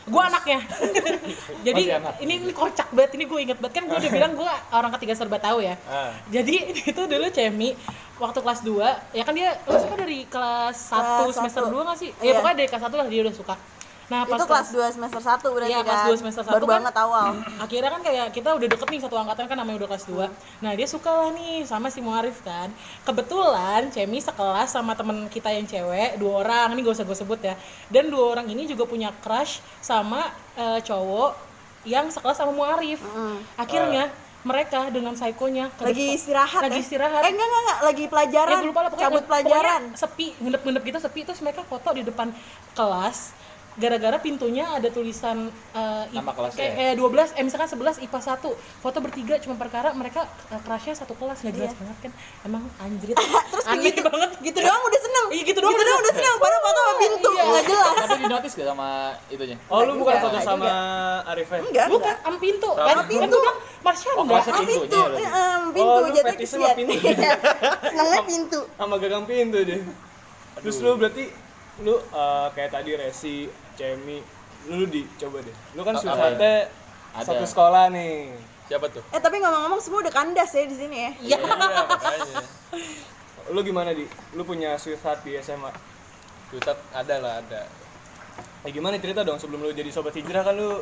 [0.05, 0.59] Gue anaknya.
[1.67, 2.21] Jadi anak.
[2.21, 3.17] ini, ini kocak banget.
[3.17, 5.75] Ini gue inget banget kan gue udah bilang gue orang ketiga serba tahu ya.
[5.89, 6.13] Ah.
[6.29, 6.55] Jadi
[6.93, 7.73] itu dulu Cemi
[8.15, 11.83] waktu kelas 2 ya kan dia lu suka dari kelas 1 Kelas semester satu.
[11.83, 12.09] 2 gak sih?
[12.23, 12.31] Iya.
[12.31, 13.55] Ya pokoknya dari kelas 1 lah dia udah suka.
[14.05, 15.87] Nah, pas itu kelas 2 semester 1 berarti Iya, kan?
[15.87, 16.73] kelas 2 semester baru 1 kan.
[16.77, 17.27] banget awal.
[17.57, 20.29] akhirnya kan kayak kita udah deket nih satu angkatan kan namanya udah kelas 2
[20.61, 22.69] nah dia suka lah nih sama si Muarif kan.
[23.01, 26.67] Kebetulan Cemi sekelas sama temen kita yang cewek dua orang.
[26.71, 27.57] Ini gak usah gue sebut ya.
[27.87, 30.21] Dan dua orang ini juga punya crush sama
[30.53, 31.31] eh, cowok
[31.83, 33.01] yang sekelas sama Muarif.
[33.55, 36.85] Akhirnya mereka dengan psikonya lagi istirahat lagi ya?
[36.85, 37.21] istirahat.
[37.21, 37.79] Eh enggak enggak enggak.
[37.83, 39.81] Lagi pelajaran Ya gue lupa lah pokoknya, cabut pelajaran.
[39.87, 41.19] pokoknya sepi, ngendep-ngendep gitu sepi.
[41.25, 42.29] Terus mereka foto di depan
[42.73, 43.33] kelas
[43.75, 48.19] gara-gara pintunya ada tulisan eh, I- Nama kelasnya kayak, kayak 12 eh misalkan 11 IPA
[48.39, 48.47] 1
[48.79, 51.43] foto bertiga cuma perkara mereka uh, crushnya satu kelas.
[51.43, 52.11] Nggak jelas banget kan.
[52.41, 53.15] Emang anjrit.
[53.51, 54.29] Terus aneh gitu, banget.
[54.39, 55.25] gitu doang udah seneng.
[55.27, 56.35] Iya, gitu doang gitu udah doang udah seneng.
[56.38, 57.29] padahal foto sama pintu.
[57.29, 57.43] Iya.
[57.45, 57.93] nggak jelas.
[57.95, 58.89] Tapi di notice gak sama
[59.27, 59.57] itunya?
[59.67, 60.71] Oh, lu bukan foto sama
[61.27, 61.59] Arif ya?
[61.59, 62.69] enggak bukan am pintu.
[62.71, 63.27] Sama kan kan pintu.
[63.27, 65.91] gue bilang Marsyanda Oh, kelasnya Ah, pintunya pintu, eh, pintu.
[65.91, 66.59] Oh, fetishnya kesian.
[66.63, 66.93] sama pintu.
[66.95, 67.31] Iya.
[67.91, 68.59] Senengnya pintu.
[68.71, 69.79] Sama gagang pintu deh.
[70.57, 71.23] Terus lu berarti
[71.83, 74.23] lu eh, kayak tadi Resi, Cemi,
[74.71, 75.55] lu, lu di coba deh.
[75.75, 76.71] Lu kan sweetheartnya
[77.11, 77.25] Ada.
[77.27, 78.31] satu sekolah nih.
[78.65, 79.03] Siapa tuh?
[79.13, 81.11] Eh tapi ngomong-ngomong semua udah kandas ya di sini ya.
[81.21, 82.35] iya Iya, makanya.
[83.53, 84.09] Lu gimana di?
[84.33, 85.69] Lu punya sweetheart di SMA?
[86.49, 87.61] Pusat ada lah, ada.
[88.65, 90.81] Ya gimana cerita dong sebelum lu jadi sobat hijrah kan lu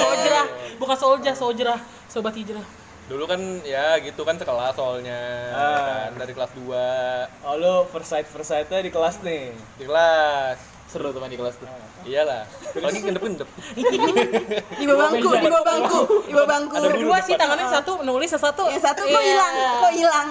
[0.00, 0.46] sojrah
[0.80, 1.76] bukan solja sojrah
[2.08, 2.64] sobat hijrah
[3.12, 5.20] Dulu kan ya gitu kan sekelas soalnya
[5.52, 6.08] Ah.
[6.08, 9.52] kan dari kelas 2 Oh lu first sight first sightnya di kelas nih.
[9.76, 10.56] di kelas.
[10.88, 11.68] Seru teman di kelas tuh.
[12.02, 12.44] Iyalah.
[12.74, 13.48] Lagi ngendep-ngendep.
[14.76, 16.74] Di bawah bangku, di bawah bangku, di bawah bangku.
[16.82, 19.24] berdua sih tangannya satu nulis satu Yang satu kok Iya.
[19.26, 20.28] hilang, kok hilang.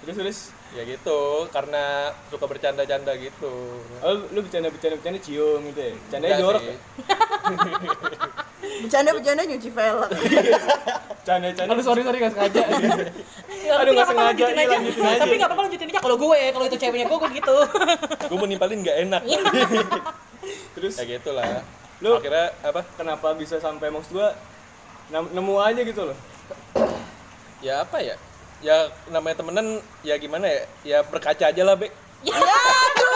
[0.00, 0.38] Terus terus
[0.70, 3.78] Ya gitu, karena suka bercanda-canda gitu.
[4.02, 5.92] Oh, lu bercanda-bercanda bercanda cium gitu ya?
[5.96, 6.76] Bercandanya Enggak jorok ya?
[8.82, 10.10] Bercanda-bercanda nyuci velg.
[11.24, 12.62] canda-canda Aduh sorry sorry nggak sengaja.
[13.64, 14.76] Ya, Aduh, nggak sengaja, lanjutin iya, aja.
[14.76, 15.20] lanjutin aja.
[15.24, 16.00] Tapi nggak apa-apa lanjutin aja.
[16.04, 17.56] Kalau gue, kalau itu ceweknya gue, gue gitu.
[18.28, 19.22] gue mau nimpalin nggak enak.
[20.76, 20.94] Terus?
[21.00, 21.64] Ya gitu lah.
[22.04, 22.84] Lu- akhirnya apa?
[23.00, 24.36] kenapa bisa sampai maksud gua
[25.08, 26.16] nem- nemu aja gitu loh?
[27.64, 28.20] Ya apa ya?
[28.60, 30.60] Ya namanya temenan ya gimana ya?
[30.84, 31.88] Ya berkaca aja lah be.
[32.20, 33.13] Ya aduh,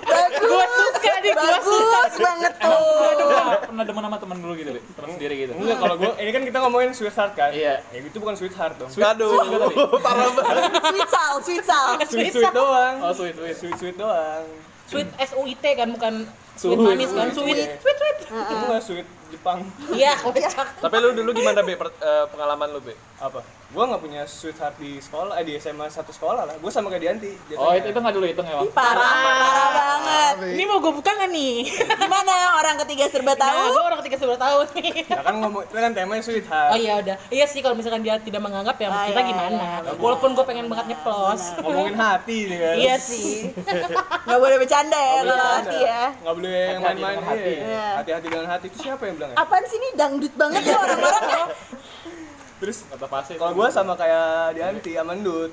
[0.00, 0.40] bagus.
[0.42, 1.98] Gue suka nih, gue suka.
[2.00, 3.18] Bagus banget Emang tuh.
[3.20, 4.80] pernah pernah demen sama temen dulu gitu, Be?
[4.92, 5.52] temen sendiri gitu.
[5.54, 7.74] enggak kalau gua ini kan kita ngomongin sweetheart kan Iya.
[7.84, 9.30] ya itu bukan sweetheart dong aduh
[10.04, 11.86] parah banget Sweet sal, sweet sal.
[12.04, 13.56] sweet sweet doang Oh sweet sweet.
[13.56, 14.44] sweet sweet doang
[14.84, 16.14] Sweet S U I T kan, bukan
[16.52, 17.56] sweet Sweet, manis kan, sweet.
[17.56, 17.68] sweet.
[17.78, 18.18] Sweet, sweet.
[18.26, 19.58] itu bukan sweet Jepang
[19.90, 20.66] Iya, kocak.
[20.78, 24.98] tapi lu dulu gimana be eh, pengalaman lu be apa gua nggak punya sweetheart di
[24.98, 28.12] sekolah eh di SMA satu sekolah lah gua sama kayak Dianti Oh itu itu nggak
[28.12, 28.66] dulu hitung ya bang?
[28.72, 30.34] Parah, parah banget.
[30.50, 31.54] Ini mau gue buka nggak nih?
[32.02, 33.62] Gimana orang ketiga serba Nah, tahu?
[33.70, 34.90] gue orang ketiga sebelas tahun nih.
[35.12, 37.16] ya kan ngomong itu kan temanya sweetheart Oh iya udah.
[37.28, 39.62] Iya sih kalau misalkan dia tidak menganggap ya Ah, kita iya, gimana.
[39.80, 41.42] iya, Walaupun gue pengen banget nyeplos.
[41.60, 43.54] ngomongin hati nih kan Iya sih.
[44.26, 46.02] Nggak boleh bercanda ya Nggak kalau hati ya.
[46.16, 47.52] nggak boleh Hati-hati main-main dengan hati.
[47.52, 47.62] iya.
[47.62, 47.86] Iya.
[47.96, 51.22] hati-hati dengan hati itu siapa yang bilang ya Apaan sih ini dangdut banget ya orang-orang
[51.28, 51.44] ya?
[52.60, 53.40] Terus Kata pasti.
[53.40, 55.48] kalau gua sama kayak Dianti Amandut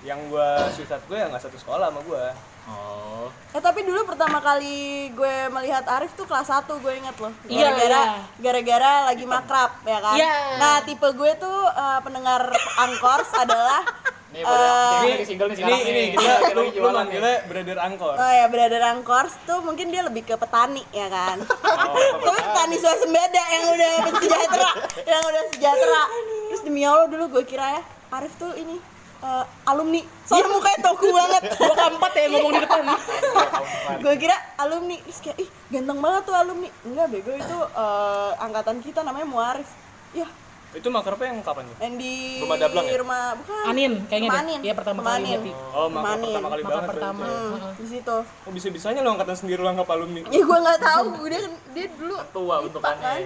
[0.00, 2.32] yang gua sweetheart gue ya nggak satu sekolah sama gua
[2.70, 3.26] Oh.
[3.50, 7.34] Eh tapi dulu pertama kali gue melihat Arif tuh kelas 1 gue inget loh.
[7.50, 8.14] Iya, Gara-gara iya.
[8.38, 10.16] gara-gara lagi makrab ya kan.
[10.16, 10.34] Iya.
[10.62, 12.46] Nah, tipe gue tuh eh, pendengar
[12.78, 13.82] Angkors adalah
[14.30, 18.30] Nih Eh, ini lagi single nih ini sekarang ini Lagi lu, manggilnya brother angkor Oh
[18.30, 21.42] ya, brother Angkors tuh mungkin dia lebih ke petani ya kan.
[21.42, 24.70] Oh, Tapi petani swasembada yang udah sejahtera,
[25.02, 26.02] yang udah sejahtera.
[26.46, 27.82] Terus demi Allah dulu gue kira ya
[28.14, 28.78] Arif tuh ini
[29.20, 30.00] eh, alumni.
[30.24, 31.42] Soalnya mukanya toku banget.
[31.58, 32.82] Gue keempat ya ngomong di depan.
[34.02, 38.80] gue kira alumni terus kayak ih ganteng banget tuh alumni enggak bego itu eh, angkatan
[38.80, 39.68] kita namanya Muaris
[40.12, 40.24] ya
[40.70, 42.94] itu makrabnya yang kapan tuh yang di Rumah Dablang ya?
[42.96, 44.46] rumah bukan Anin kayaknya Rumah deh.
[44.46, 44.60] Anin.
[44.62, 45.34] Iya pertama Rumah kali Anin.
[45.36, 45.52] berarti.
[45.74, 46.24] oh makrab Manin.
[46.24, 47.20] pertama kali Makrab banget pertama.
[47.20, 47.42] berarti.
[47.50, 50.80] Hmm, di situ oh bisa bisanya lo angkatan sendiri lo anggap alumni ya gue nggak
[50.80, 53.02] tahu dia kan dia dulu Tua bentukannya.
[53.02, 53.20] kan.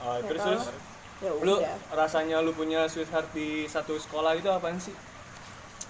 [0.00, 0.64] oh, terus terus
[1.18, 1.54] ya lu
[1.90, 4.94] rasanya lu punya sweetheart di satu sekolah itu apaan sih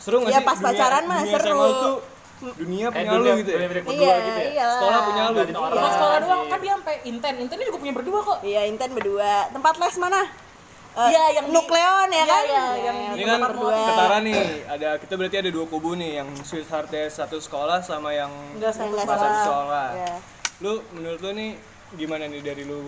[0.09, 1.53] seru nggak Ya, sih pas pacaran mah dunia seru.
[1.53, 1.97] SMA tuh
[2.55, 4.49] dunia Eh punya dulu lu gitu ya berdua iya gitu ya.
[4.49, 5.75] iya sekolah punya lu Ngeliatin orang.
[5.75, 6.49] Bukan sekolah doang, Iya.
[6.49, 7.35] kan dia sampai inten.
[7.37, 8.39] Intennya juga punya berdua kok.
[8.43, 10.23] iya Inten berdua tempat les mana
[10.91, 14.17] Eh, Iya, yang di- nukleon ya Iya, kan iya, yang Iya, ini kan berdua ketara
[14.21, 14.35] nih
[14.67, 18.97] ada kita berarti ada dua kubu nih yang sweetheartnya satu sekolah sama yang Nggak satu
[18.97, 19.15] sekolah.
[19.15, 20.15] satu sekolah Iya.
[20.59, 21.51] lu menurut lu nih
[21.93, 22.81] gimana nih dari lu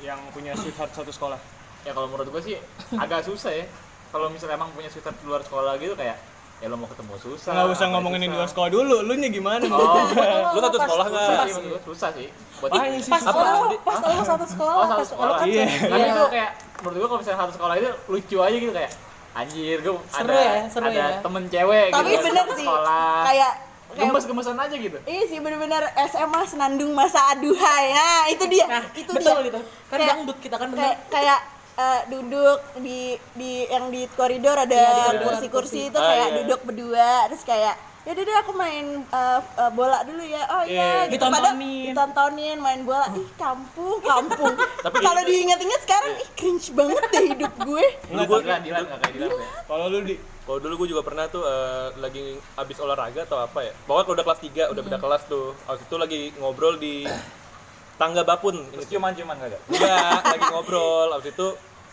[0.00, 1.38] yang punya sweetheart satu sekolah
[1.82, 2.56] Ya kalau menurut gue sih
[2.94, 3.66] agak susah ya.
[4.08, 6.16] Kalau misalnya emang punya sweetheart di luar sekolah gitu kayak
[6.64, 7.52] ya lo mau ketemu susah.
[7.52, 10.00] nggak usah ngomongin di luar sekolah dulu lu nya gimana Oh,
[10.48, 12.28] lu satu sekolah nggak susah gue, susah sih.
[12.56, 13.42] Buat sih Pas lo,
[13.78, 15.36] pas lo satu sekolah, Oh, satu sekolah.
[15.36, 15.64] kan Iya.
[15.84, 16.08] Tapi Iya.
[16.10, 16.50] itu kayak
[16.80, 18.92] menurut gue kalau misalnya satu sekolah itu lucu aja gitu kayak
[19.34, 21.08] anjir gue Seru ada ya, seru ada ya.
[21.20, 23.52] temen cewek tapi gitu bener sih sekolah kayak
[23.90, 27.92] kayak gemes-gemesan aja gitu Iya sih bener-bener SMA senandung masa aduhai.
[27.92, 28.64] Nah, itu dia.
[28.64, 29.46] Nah, itu betul dia.
[29.46, 29.60] gitu.
[29.84, 31.12] Kan Kayak- dangdut kita kan Kayak bener.
[31.12, 31.38] kayak
[31.74, 33.00] eh, duduk di
[33.32, 34.74] di yang di koridor ada
[35.10, 35.90] Iya, kursi-kursi kursi.
[35.90, 36.36] itu Ah, kayak iya.
[36.40, 40.44] duduk berdua terus kayak ya deh aku main eh, eh, bola dulu ya.
[40.46, 41.10] Oh iya, Iya.
[41.10, 41.84] gitu pada Ditontonin.
[41.88, 43.08] ditontonin main bola.
[43.10, 44.54] Ih, kampung, kampung.
[44.84, 47.84] Tapi- kalau diingat-ingat sekarang ih cringe banget deh hidup gue.
[48.06, 51.00] Enggak gue Dilan, Dilan nggak kayak Dilan ya kalau lu di Kalau dulu gue juga
[51.00, 53.72] pernah tuh eh, lagi abis olahraga atau apa ya.
[53.82, 55.56] Pokoknya kalau udah kelas 3, udah beda kelas tuh.
[55.64, 57.08] Waktu itu lagi ngobrol di
[57.94, 58.58] tangga Bapun.
[58.74, 61.08] terus ciuman-ciuman kagak Enggak, lagi ngobrol.
[61.14, 61.48] Abis itu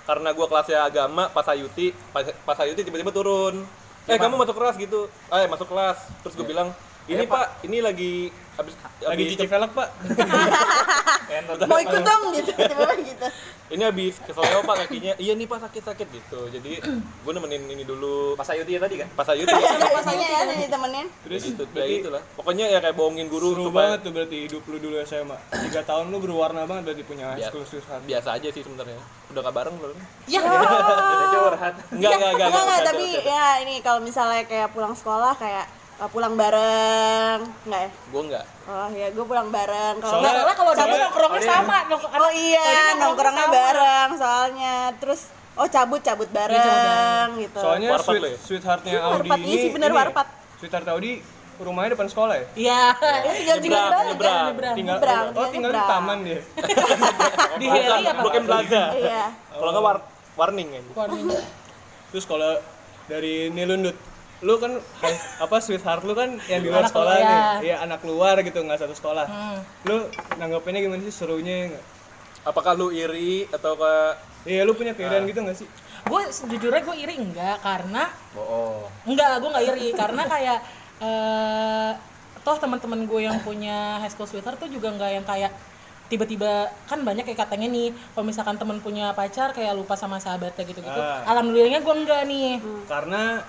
[0.05, 3.63] karena gua kelasnya agama, pas Ayuti, pas, pas Ayuti tiba-tiba turun.
[4.09, 5.05] Eh, kamu masuk kelas gitu.
[5.29, 5.97] Eh, masuk kelas.
[6.25, 6.73] Terus gue bilang,
[7.11, 8.13] "Ini, Pak, ini lagi
[8.51, 9.89] abis lagi cici velg pak
[11.71, 13.27] Mau ikut dong gitu, tiba-tiba gitu.
[13.71, 15.15] ini habis keseleo Pak kakinya.
[15.15, 16.51] Iya nih, Pak, sakit-sakit gitu.
[16.51, 19.47] Jadi gue nemenin ini dulu pas Ayuti ya tadi kan pas Ayuti.
[19.47, 21.07] Biasanya ya nih ditemenin.
[21.23, 22.21] terus gitu, ya berarti itulah.
[22.35, 25.37] Pokoknya ya kayak bohongin guru seru banget tuh berarti hidup lu dulu SMA
[25.71, 27.47] tiga tahun lu berwarna banget berarti punya Biasa.
[27.47, 28.99] school sweetheart biasa aja sih sebenarnya.
[29.31, 29.97] Udah gak bareng belum?
[30.27, 32.47] Ya, kita curhat Enggak, enggak, enggak.
[32.51, 35.71] Enggak, enggak, tapi ya ini kalau misalnya kayak pulang sekolah kayak
[36.07, 37.89] pulang bareng, enggak ya?
[38.07, 38.45] Gue enggak.
[38.63, 39.95] Oh ya, gue pulang bareng.
[39.99, 41.77] Kalau enggak, soalnya kalau soalnya- nongkrongnya sama.
[41.85, 43.53] nongkrong- oh iya, Kalau dia nongkrongnya sama.
[43.53, 44.75] bareng soalnya.
[44.97, 46.57] Terus oh cabut cabut bareng,
[47.27, 47.59] cabut gitu.
[47.59, 48.37] soalnya Warpat sweet, ya?
[48.39, 49.37] sweetheartnya Iya, Audi warpat.
[49.37, 50.27] ini Iya sih, bener ini, warpat.
[50.57, 51.11] sweetheart Audi
[51.61, 52.81] rumahnya depan sekolah ya Iya.
[52.95, 54.07] Ya, tinggal di Nyebrang, bareng.
[54.07, 54.45] nyebrang.
[54.47, 54.73] Nyebrang.
[54.73, 55.89] tinggal Nyebrang, oh tinggal di nyebrang.
[55.93, 56.39] taman dia
[57.61, 58.21] Di Heli apa?
[58.23, 58.83] Blok M Plaza.
[58.95, 59.23] Iya.
[59.51, 59.97] Kalau enggak war
[60.33, 60.83] warning kan.
[60.95, 61.25] Warning.
[62.09, 62.51] terus kalau
[63.05, 63.93] dari Nilundut
[64.41, 64.73] lu kan
[65.37, 67.37] apa sweetheart lu kan yang di luar Anak sekolah luar, nih.
[67.37, 67.53] Ya.
[67.61, 69.25] iya anak luar gitu nggak satu sekolah.
[69.29, 69.59] Hmm.
[69.85, 69.97] lu
[70.41, 71.13] nanggapinnya gimana sih?
[71.13, 71.69] Serunya
[72.41, 73.93] Apakah lu iri atau ke
[74.49, 75.67] iya lu punya keirian gitu nggak sih?
[76.09, 78.89] Gue sejujurnya gue iri enggak karena Bohong.
[79.05, 79.87] enggak gue nggak iri.
[79.93, 80.59] Karena kayak
[81.01, 81.91] eh
[82.41, 85.53] toh teman-teman gue yang punya high school sweetheart tuh juga nggak yang kayak
[86.09, 90.65] tiba-tiba kan banyak kayak katanya nih kalau misalkan temen punya pacar kayak lupa sama sahabatnya
[90.67, 90.97] gitu-gitu.
[90.99, 91.23] Ah.
[91.29, 92.57] alhamdulillahnya gue enggak nih.
[92.89, 93.45] Karena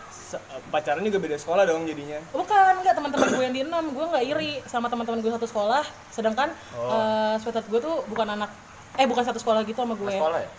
[0.68, 2.18] pacaran juga beda sekolah dong jadinya.
[2.30, 5.84] bukan enggak teman-teman gue yang di enam gue nggak iri sama teman-teman gue satu sekolah.
[6.08, 8.50] Sedangkan eh sweetheart gue tuh bukan anak
[8.94, 10.12] eh bukan satu sekolah gitu sama gue.
[10.12, 10.50] Sekolah ya?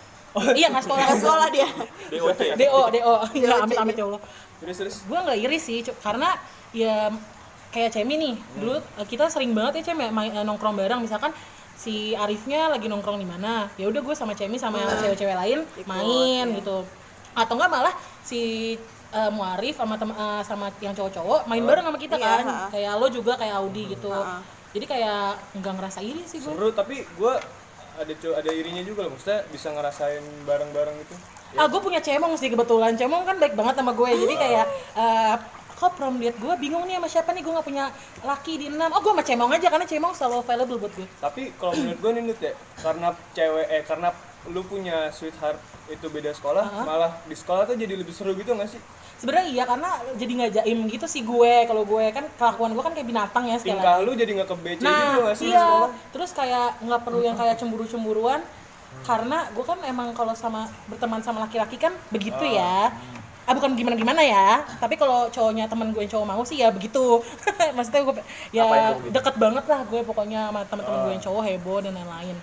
[0.58, 1.02] iya nggak sekolah.
[1.06, 1.68] Nggak sekolah dia.
[2.10, 3.00] DOC do do
[3.38, 4.20] Nggak, amit amit ya allah.
[4.58, 4.96] Terus terus.
[5.06, 6.34] gue nggak iri sih cu- karena
[6.74, 7.10] ya
[7.70, 8.34] kayak Cemi nih.
[8.58, 10.98] Dulu eh, kita sering banget ya Cemi main, eh, nongkrong bareng.
[11.02, 11.30] Misalkan
[11.74, 15.58] si Arifnya lagi nongkrong di mana ya udah gue sama Cemi sama yang cewek-cewek lain
[15.86, 16.82] main gitu.
[17.34, 18.74] Atau enggak malah si
[19.14, 22.58] eh, Muarif sama tem- eh, sama yang cowok-cowok main bareng sama kita Iya, kan ha.
[22.68, 24.42] kayak lo juga kayak Audi gitu Ha.
[24.70, 25.22] jadi kayak
[25.54, 27.34] nggak ngerasa iri sih gue Seru tapi gue
[27.94, 29.14] ada co- ada irinya juga loh.
[29.14, 31.14] Maksudnya bisa ngerasain bareng-bareng gitu.
[31.54, 34.66] ah gue punya cemong sih kebetulan cemong kan baik banget sama gue jadi kayak
[34.98, 35.34] eh,
[35.74, 37.84] kok prom lihat gue bingung nih sama siapa nih gue nggak punya
[38.20, 41.54] laki di enam oh gue sama cemong aja karena cemong selalu available buat gue Tapi
[41.54, 44.08] kalau menurut gue nih Nut ya, karena cewek eh karena
[44.44, 48.66] lu punya sweetheart itu beda sekolah, malah di sekolah tuh jadi lebih seru gitu gak
[48.66, 48.82] sih?
[49.24, 51.54] Sebenarnya iya karena jadi nggak jaim gitu sih gue.
[51.64, 54.48] Kalau gue kan kelakuan gue kan kayak binatang ya sekali Tingkah lagi lu jadi nggak
[54.52, 55.64] ke BC gitu nah gak sih iya.
[55.64, 55.90] sekolah?
[56.12, 58.40] terus kayak nggak perlu yang kayak cemburu cemburuan
[59.02, 62.92] karena gue kan emang kalau sama berteman sama laki-laki kan begitu ya.
[63.44, 63.52] Ah.
[63.52, 64.64] Bukan gimana gimana ya.
[64.80, 67.20] Tapi kalau cowoknya teman gue yang cowok mau sih ya begitu.
[67.76, 68.14] Maksudnya gue
[68.52, 69.12] ya itu gitu?
[69.16, 72.36] deket banget lah gue pokoknya sama teman-teman gue yang cowok heboh dan lain-lain.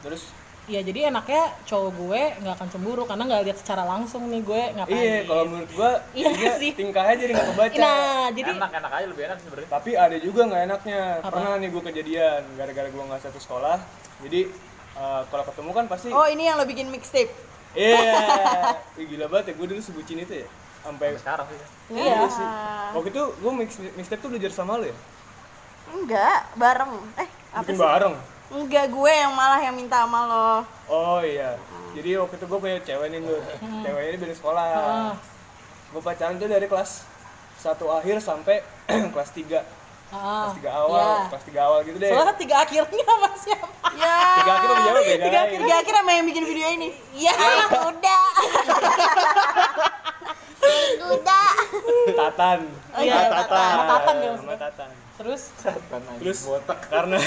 [0.00, 0.32] Terus
[0.64, 4.62] ya jadi enaknya cowok gue nggak akan cemburu karena nggak lihat secara langsung nih gue
[4.72, 6.72] ngapain iya kalau menurut gua Iya sih.
[6.72, 7.74] tingkahnya jadi nggak kebaca.
[7.76, 8.00] nah
[8.32, 9.68] jadi enak enak aja lebih enak sebenarnya.
[9.68, 11.00] Tapi ada juga nggak enaknya.
[11.20, 11.28] Apa?
[11.28, 13.76] Pernah nih gue kejadian gara-gara gue nggak satu sekolah.
[14.20, 14.40] Jadi
[14.94, 17.28] eh, kalau ketemu kan pasti oh ini yang lo bikin mixtape
[17.74, 18.14] Iya.
[18.94, 20.48] Ih, gila banget ya gue dulu sebutin itu ya.
[20.80, 21.58] Sampai Sampai sekarang sih.
[21.92, 22.46] iya sih.
[22.94, 24.96] Waktu itu gue mix mixtape tuh belajar sama lo ya.
[25.86, 28.14] enggak bareng eh apa Bikin sih bareng.
[28.54, 30.50] Enggak gue yang malah yang minta sama lo
[30.86, 31.56] Oh iya.
[31.92, 33.38] Jadi waktu itu gue punya cewek nih gue.
[33.80, 34.64] Ceweknya ini beda sekolah.
[34.68, 35.12] Ah.
[35.88, 37.06] Gue pacaran tuh dari kelas
[37.56, 38.60] satu akhir sampai
[39.14, 39.64] kelas 3
[40.12, 41.26] Ah, kelas 3 awal, iya.
[41.26, 42.10] kelas 3 awal gitu deh.
[42.12, 45.94] soalnya tiga akhirnya sama siapa ya Tiga akhir lebih jauh beda tiga akhir tiga akhir
[45.96, 47.34] sama yang bikin video ini iya
[47.82, 48.24] udah
[51.14, 51.50] udah
[52.14, 52.58] Tatan.
[52.94, 54.18] Iya, Sama Tatan.
[54.38, 55.46] sama Tatan maksudnya.
[55.62, 56.00] Tatan.
[56.18, 56.38] terus?
[56.42, 57.18] Terus karena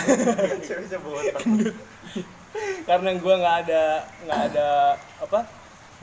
[0.59, 1.41] Ceweknya botak.
[2.83, 3.83] karena gue nggak ada
[4.27, 4.67] nggak ada
[5.23, 5.39] apa?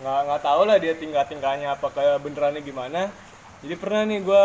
[0.01, 3.13] Nggak nggak tahu lah dia tingkah tingkahnya apa kayak benerannya gimana.
[3.61, 4.45] Jadi pernah nih gue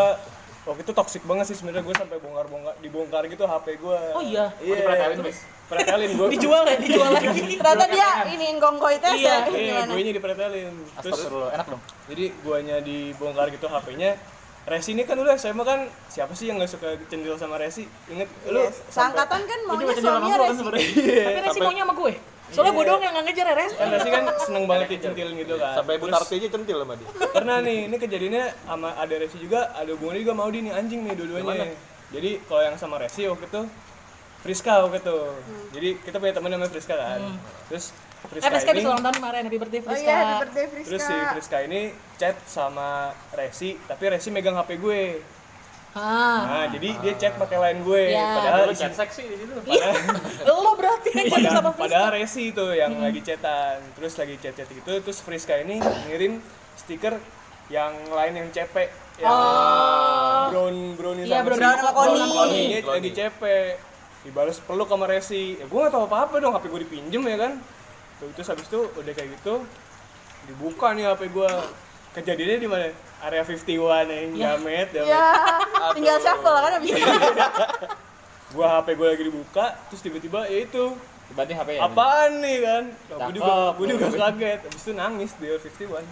[0.68, 1.82] waktu itu toxic banget sih sebenarnya.
[1.84, 4.52] Gue sampai bongkar bongkar dibongkar gitu hp gue Oh iya?
[4.60, 5.38] iya dipretelin, terus?
[5.70, 6.76] pretelin gue dijual ya?
[6.76, 7.40] Dijual lagi?
[7.60, 9.48] Ternyata dia ini gonggoy tes iya.
[9.48, 11.82] ya iya gue nya dipretelin terus enak dong.
[12.10, 14.18] jadi guanya dibongkar gitu hp-nya
[14.62, 17.88] Resi ini kan dulu SMA kan siapa sih yang nggak suka centil sama Resi?
[18.06, 18.84] Inget lu Yes.
[18.88, 20.94] seangkatan kan maunya cendil suaminya kan Resi.
[21.00, 21.24] Iya.
[21.26, 22.12] tapi Resi maunya sama gue.
[22.50, 25.54] Soalnya gue doang yang nggak ngejar ya Res kan Resi kan seneng banget dicentilin gitu
[25.56, 25.74] kan.
[25.76, 27.08] Sampai Bu Terus- Tarti aja centil sama dia.
[27.30, 31.00] Pernah nih ini kejadiannya sama ada Resi juga ada hubungannya juga mau di nih anjing
[31.02, 31.66] nih dua-duanya
[32.10, 33.62] jadi kalau yang sama Resi waktu itu
[34.40, 35.16] Friska waktu itu.
[35.70, 37.20] Jadi kita punya teman namanya Friska kan.
[37.68, 38.84] Terus eh Friska Friska ini.
[38.84, 40.04] ulang tahun kemarin happy birthday oh Friska.
[40.04, 40.88] iya happy birthday Friska.
[40.90, 41.80] Terus si Friska ini
[42.14, 42.88] chat sama
[43.32, 45.02] Resi tapi Resi megang HP gue.
[45.90, 46.38] Ah.
[46.40, 48.02] Nah jadi dia chat pakai line gue.
[48.10, 48.28] Ya.
[48.36, 49.52] padahal Lu chat seksi di situ.
[49.66, 49.90] Iya,
[50.46, 51.84] lo berarti yang jadi sama Friska?
[51.88, 53.76] Padahal Resi itu yang lagi chatan.
[53.92, 56.38] Terus lagi chat-chat gitu terus Friska ini ngirim
[56.76, 57.18] stiker
[57.66, 59.30] yang lain yang cepek yang
[60.48, 62.14] brown brownie Iya, sama brown si- sama Connie.
[62.14, 62.94] brown Connie-nya Connie.
[62.96, 63.70] lagi cepek
[64.22, 65.56] dibalas peluk sama Resi.
[65.56, 67.52] Ya gue gak tahu apa-apa dong HP gue dipinjem ya kan
[68.20, 69.64] Tuh, terus habis itu udah kayak gitu
[70.48, 71.50] dibuka nih HP gue
[72.16, 72.86] kejadiannya di mana?
[73.20, 73.68] Area 51
[74.08, 75.02] yang jamet ya.
[75.04, 75.26] Ya
[75.92, 77.04] tinggal shuffle kan abis itu.
[78.56, 80.96] Gua HP gue lagi dibuka terus tiba-tiba ya itu.
[81.36, 81.80] Berarti HP ya.
[81.86, 82.84] apaan nih kan?
[82.90, 84.60] Nah, gue juga gue juga kaget.
[84.66, 86.02] Habis itu nangis di Area 51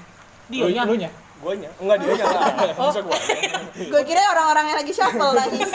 [0.49, 0.83] dia nya?
[0.89, 1.11] Lu nya.
[1.39, 2.25] guanya enggak dia nya.
[2.25, 3.19] Lah masa gua.
[3.75, 5.71] Gue kira orang-orang yang lagi shuffle nangis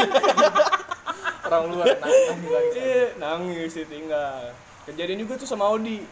[1.43, 2.25] Orang luar nangis.
[2.31, 2.71] Nangis.
[2.73, 4.53] iya nangis ditinggal
[4.87, 6.03] kejadian juga tuh sama Audi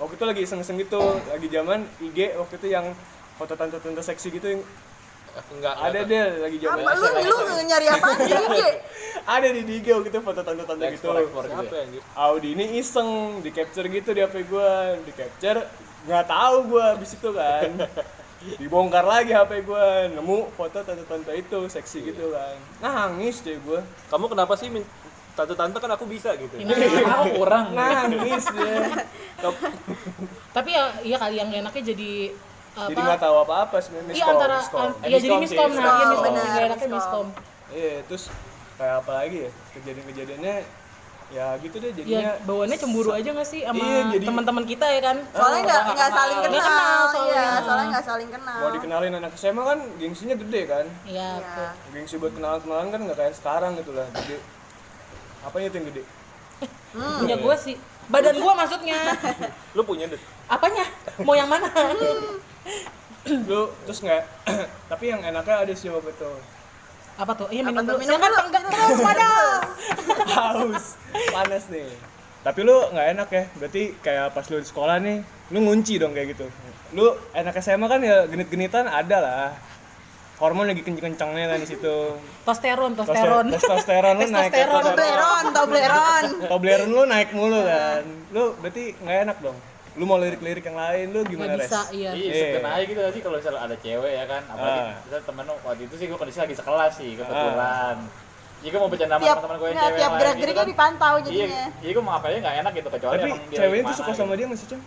[0.00, 2.86] waktu itu lagi iseng-iseng gitu lagi zaman IG waktu itu yang
[3.36, 4.62] foto tante-tante seksi gitu yang
[5.56, 6.92] enggak ada deh lagi zaman apa
[7.24, 8.60] lu lu nyari apa di IG
[9.36, 11.08] ada di IG waktu itu foto tante-tante gitu.
[11.08, 11.38] gitu.
[11.40, 12.00] apa ya.
[12.18, 15.64] Audi ini iseng di capture gitu di HP gua di capture
[16.04, 17.70] nggak tahu gua habis itu kan.
[18.60, 22.58] Dibongkar lagi HP gua nemu foto tante-tante itu seksi gitu kan.
[22.82, 23.86] Nangis deh gua.
[24.10, 24.88] Kamu kenapa sih min-
[25.32, 26.54] tante-tante kan aku bisa gitu
[27.14, 27.72] Aku kurang.
[27.72, 28.84] nangis deh
[30.52, 32.12] tapi ya iya kali yang enaknya jadi
[32.74, 33.04] jadi Apa?
[33.04, 34.56] nggak tahu apa-apa sebenarnya Iya antara
[35.02, 37.26] iya jadi miskom nah, iya miskom, Gak enaknya miskom.
[37.70, 38.28] iya terus
[38.74, 40.54] kayak apa lagi ya kejadian-kejadiannya
[41.30, 44.84] ya gitu deh Ya jadinya bawaannya cemburu aja gak sih sama Iya, jadi- teman-teman kita
[44.86, 45.16] ya kan?
[45.32, 47.32] soalnya nggak nggak saling kenal, kenal soalnya.
[47.32, 51.08] iya soalnya nggak saling kenal mau dikenalin anak SMA kan gengsinya gede kan Iya.
[51.08, 51.28] Iya.
[51.38, 51.68] betul.
[51.90, 54.36] gengsi buat kenalan-kenalan kan nggak kayak sekarang gitu lah gede
[55.42, 56.04] apanya itu yang gede
[56.92, 57.74] Punya gue sih.
[58.06, 58.98] Badan gue maksudnya.
[59.76, 60.20] Lu punya deh.
[60.46, 60.84] Apanya?
[61.18, 61.66] Mau yang mana?
[63.22, 64.22] lu terus nggak
[64.90, 66.30] tapi yang enaknya ada sih waktu itu
[67.14, 67.46] Apa tuh?
[67.54, 67.94] Iya Apa minum tuh?
[67.94, 67.98] dulu.
[68.02, 69.62] Minum Silakan tenggak terus panas.
[70.28, 70.84] haus
[71.30, 71.86] panas nih
[72.42, 76.10] tapi lu nggak enak ya berarti kayak pas lu di sekolah nih lu ngunci dong
[76.10, 76.46] kayak gitu
[76.92, 79.48] lu enak SMA kan ya genit-genitan ada lah
[80.42, 81.94] hormon lagi kenceng-kencengnya kan di situ
[82.42, 83.46] Tosteron, Toste- tosteron.
[83.48, 84.82] testosteron lu naik Testosteron.
[84.84, 86.24] Tobleron, Tobleron.
[86.44, 89.54] Toblerone lu naik mulu kan lu berarti nggak enak dong
[89.92, 92.10] lu mau lirik-lirik yang lain lu gimana Gak bisa, res iya.
[92.10, 92.42] Iya, Iya.
[92.48, 94.42] sebenarnya aja gitu sih kalau misalnya ada cewek ya kan.
[94.48, 94.94] Apalagi Ah.
[94.98, 97.96] misalnya temen lu waktu itu sih gue kondisi lagi sekelas sih kebetulan.
[98.58, 100.72] Iya gue mau bercanda sama teman-teman gue yang cewek tiap gerak-geriknya gitu kan.
[100.72, 101.64] dipantau Iya, jadinya.
[101.76, 103.98] iya gue mau ngapain nggak enak gitu kecuali tapi emang dia cewek lagi itu mana
[104.00, 104.18] suka gitu.
[104.18, 104.80] sama dia masih cem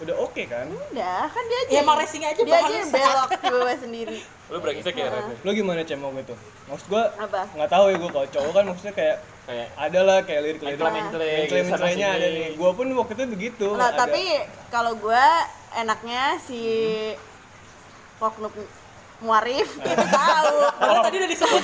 [0.00, 1.70] udah oke kan Udah, kan dia aja.
[1.70, 4.18] Ya emang racing aja Dia aja yang belok di bawah sendiri.
[4.46, 5.38] Lu brengsek ya, Ref?
[5.38, 6.34] lu gimana cem waktu itu
[6.66, 7.40] maksud gua Apa?
[7.52, 11.24] nggak tahu ya gua kalau cowok kan maksudnya kayak kayak ada lah kayak lirik-lirik Mencela-mencela,
[11.36, 12.36] mencela-mencelanya sana ada sini.
[12.36, 13.98] nih gua pun waktu itu begitu Nah, ada.
[14.00, 14.22] tapi
[14.68, 15.24] kalau gue
[15.76, 16.60] enaknya si
[18.16, 18.52] Koknup
[19.20, 20.56] Muarif itu tahu.
[20.74, 21.60] Padahal tadi udah disebut.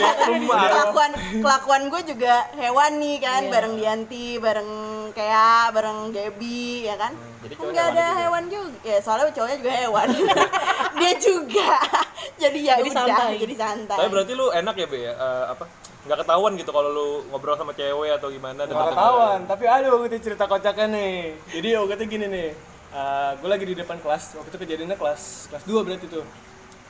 [0.68, 3.50] kelakuan kelakuan gue juga hewan nih kan Iya.
[3.50, 4.70] bareng Dianti bareng
[5.10, 8.20] kayak bareng Gaby ya kan Jadi cowok nggak hewan ada juga.
[8.20, 10.06] hewan juga ya soalnya cowoknya juga hewan
[10.98, 11.70] dia juga
[12.36, 13.32] jadi ya Jadi udah santai.
[13.38, 15.12] jadi santai Tapi berarti lu enak ya, Be ya?
[15.12, 15.64] Eh, apa?
[16.04, 20.06] Nggak ketahuan gitu kalau lu ngobrol sama cewek atau gimana nggak ketahuan tapi ada waktu
[20.08, 21.14] itu cerita kocaknya nih
[21.50, 22.48] jadi waktu itu gini nih
[22.88, 26.22] eh gue lagi di depan kelas waktu itu kejadiannya kelas kelas 2 berarti tuh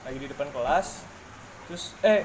[0.06, 1.02] lagi di depan kelas
[1.66, 2.22] terus eh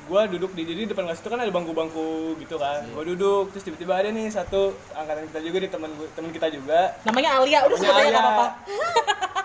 [0.00, 2.08] gue duduk di jadi depan kelas itu kan ada bangku-bangku
[2.40, 2.80] gitu kan.
[2.88, 6.96] Gue duduk terus tiba-tiba ada nih satu angkatan kita juga di teman teman kita juga.
[7.04, 8.46] Namanya Alia, udah sebut aja apa-apa.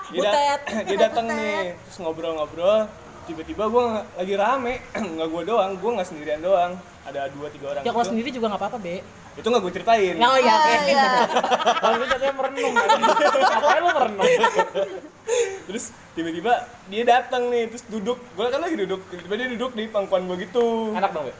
[0.07, 2.87] dia, dat- dia datang nih terus ngobrol-ngobrol.
[3.23, 3.83] Tiba-tiba gue
[4.15, 4.73] lagi rame
[5.13, 6.79] nggak gue doang gue nggak sendirian doang.
[7.03, 8.11] Ada dua tiga orang Ya kalau gitu.
[8.15, 9.03] sendiri juga gak apa-apa, Be.
[9.33, 10.69] Itu nggak gue ceritain Oh iya, oke.
[10.69, 11.05] Ah, iya.
[11.81, 12.87] Kalau itu katanya merenung kan.
[13.43, 14.27] Ngapain lu merenung?
[15.65, 16.53] terus tiba-tiba
[16.85, 20.37] dia datang nih terus duduk gue kan lagi duduk tiba-tiba dia duduk di pangkuan gue
[20.41, 21.33] gitu Enak dong, Be.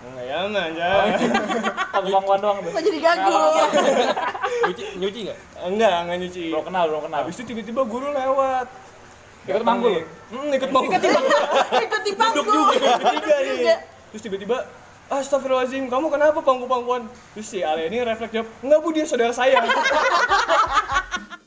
[0.00, 0.88] nggak ya aja
[1.90, 3.32] Aku bangkuan doang kok jadi gagu
[4.62, 5.38] Nyuci, nyuci nggak?
[5.66, 7.18] enggak enggak nyuci Belum kenal, belum kenal.
[7.20, 8.66] habis itu tiba-tiba guru lewat
[9.42, 10.04] Ikut manggul.
[10.30, 10.92] hmm, ikut manggul
[11.74, 13.76] ikut di pangku bertiga nih Iya.
[14.08, 14.56] terus tiba-tiba
[15.10, 17.02] Astagfirullahaladzim, kamu kenapa pangku-pangkuan?
[17.34, 19.58] Terus si Ale ini refleks jawab, enggak bu dia saudara saya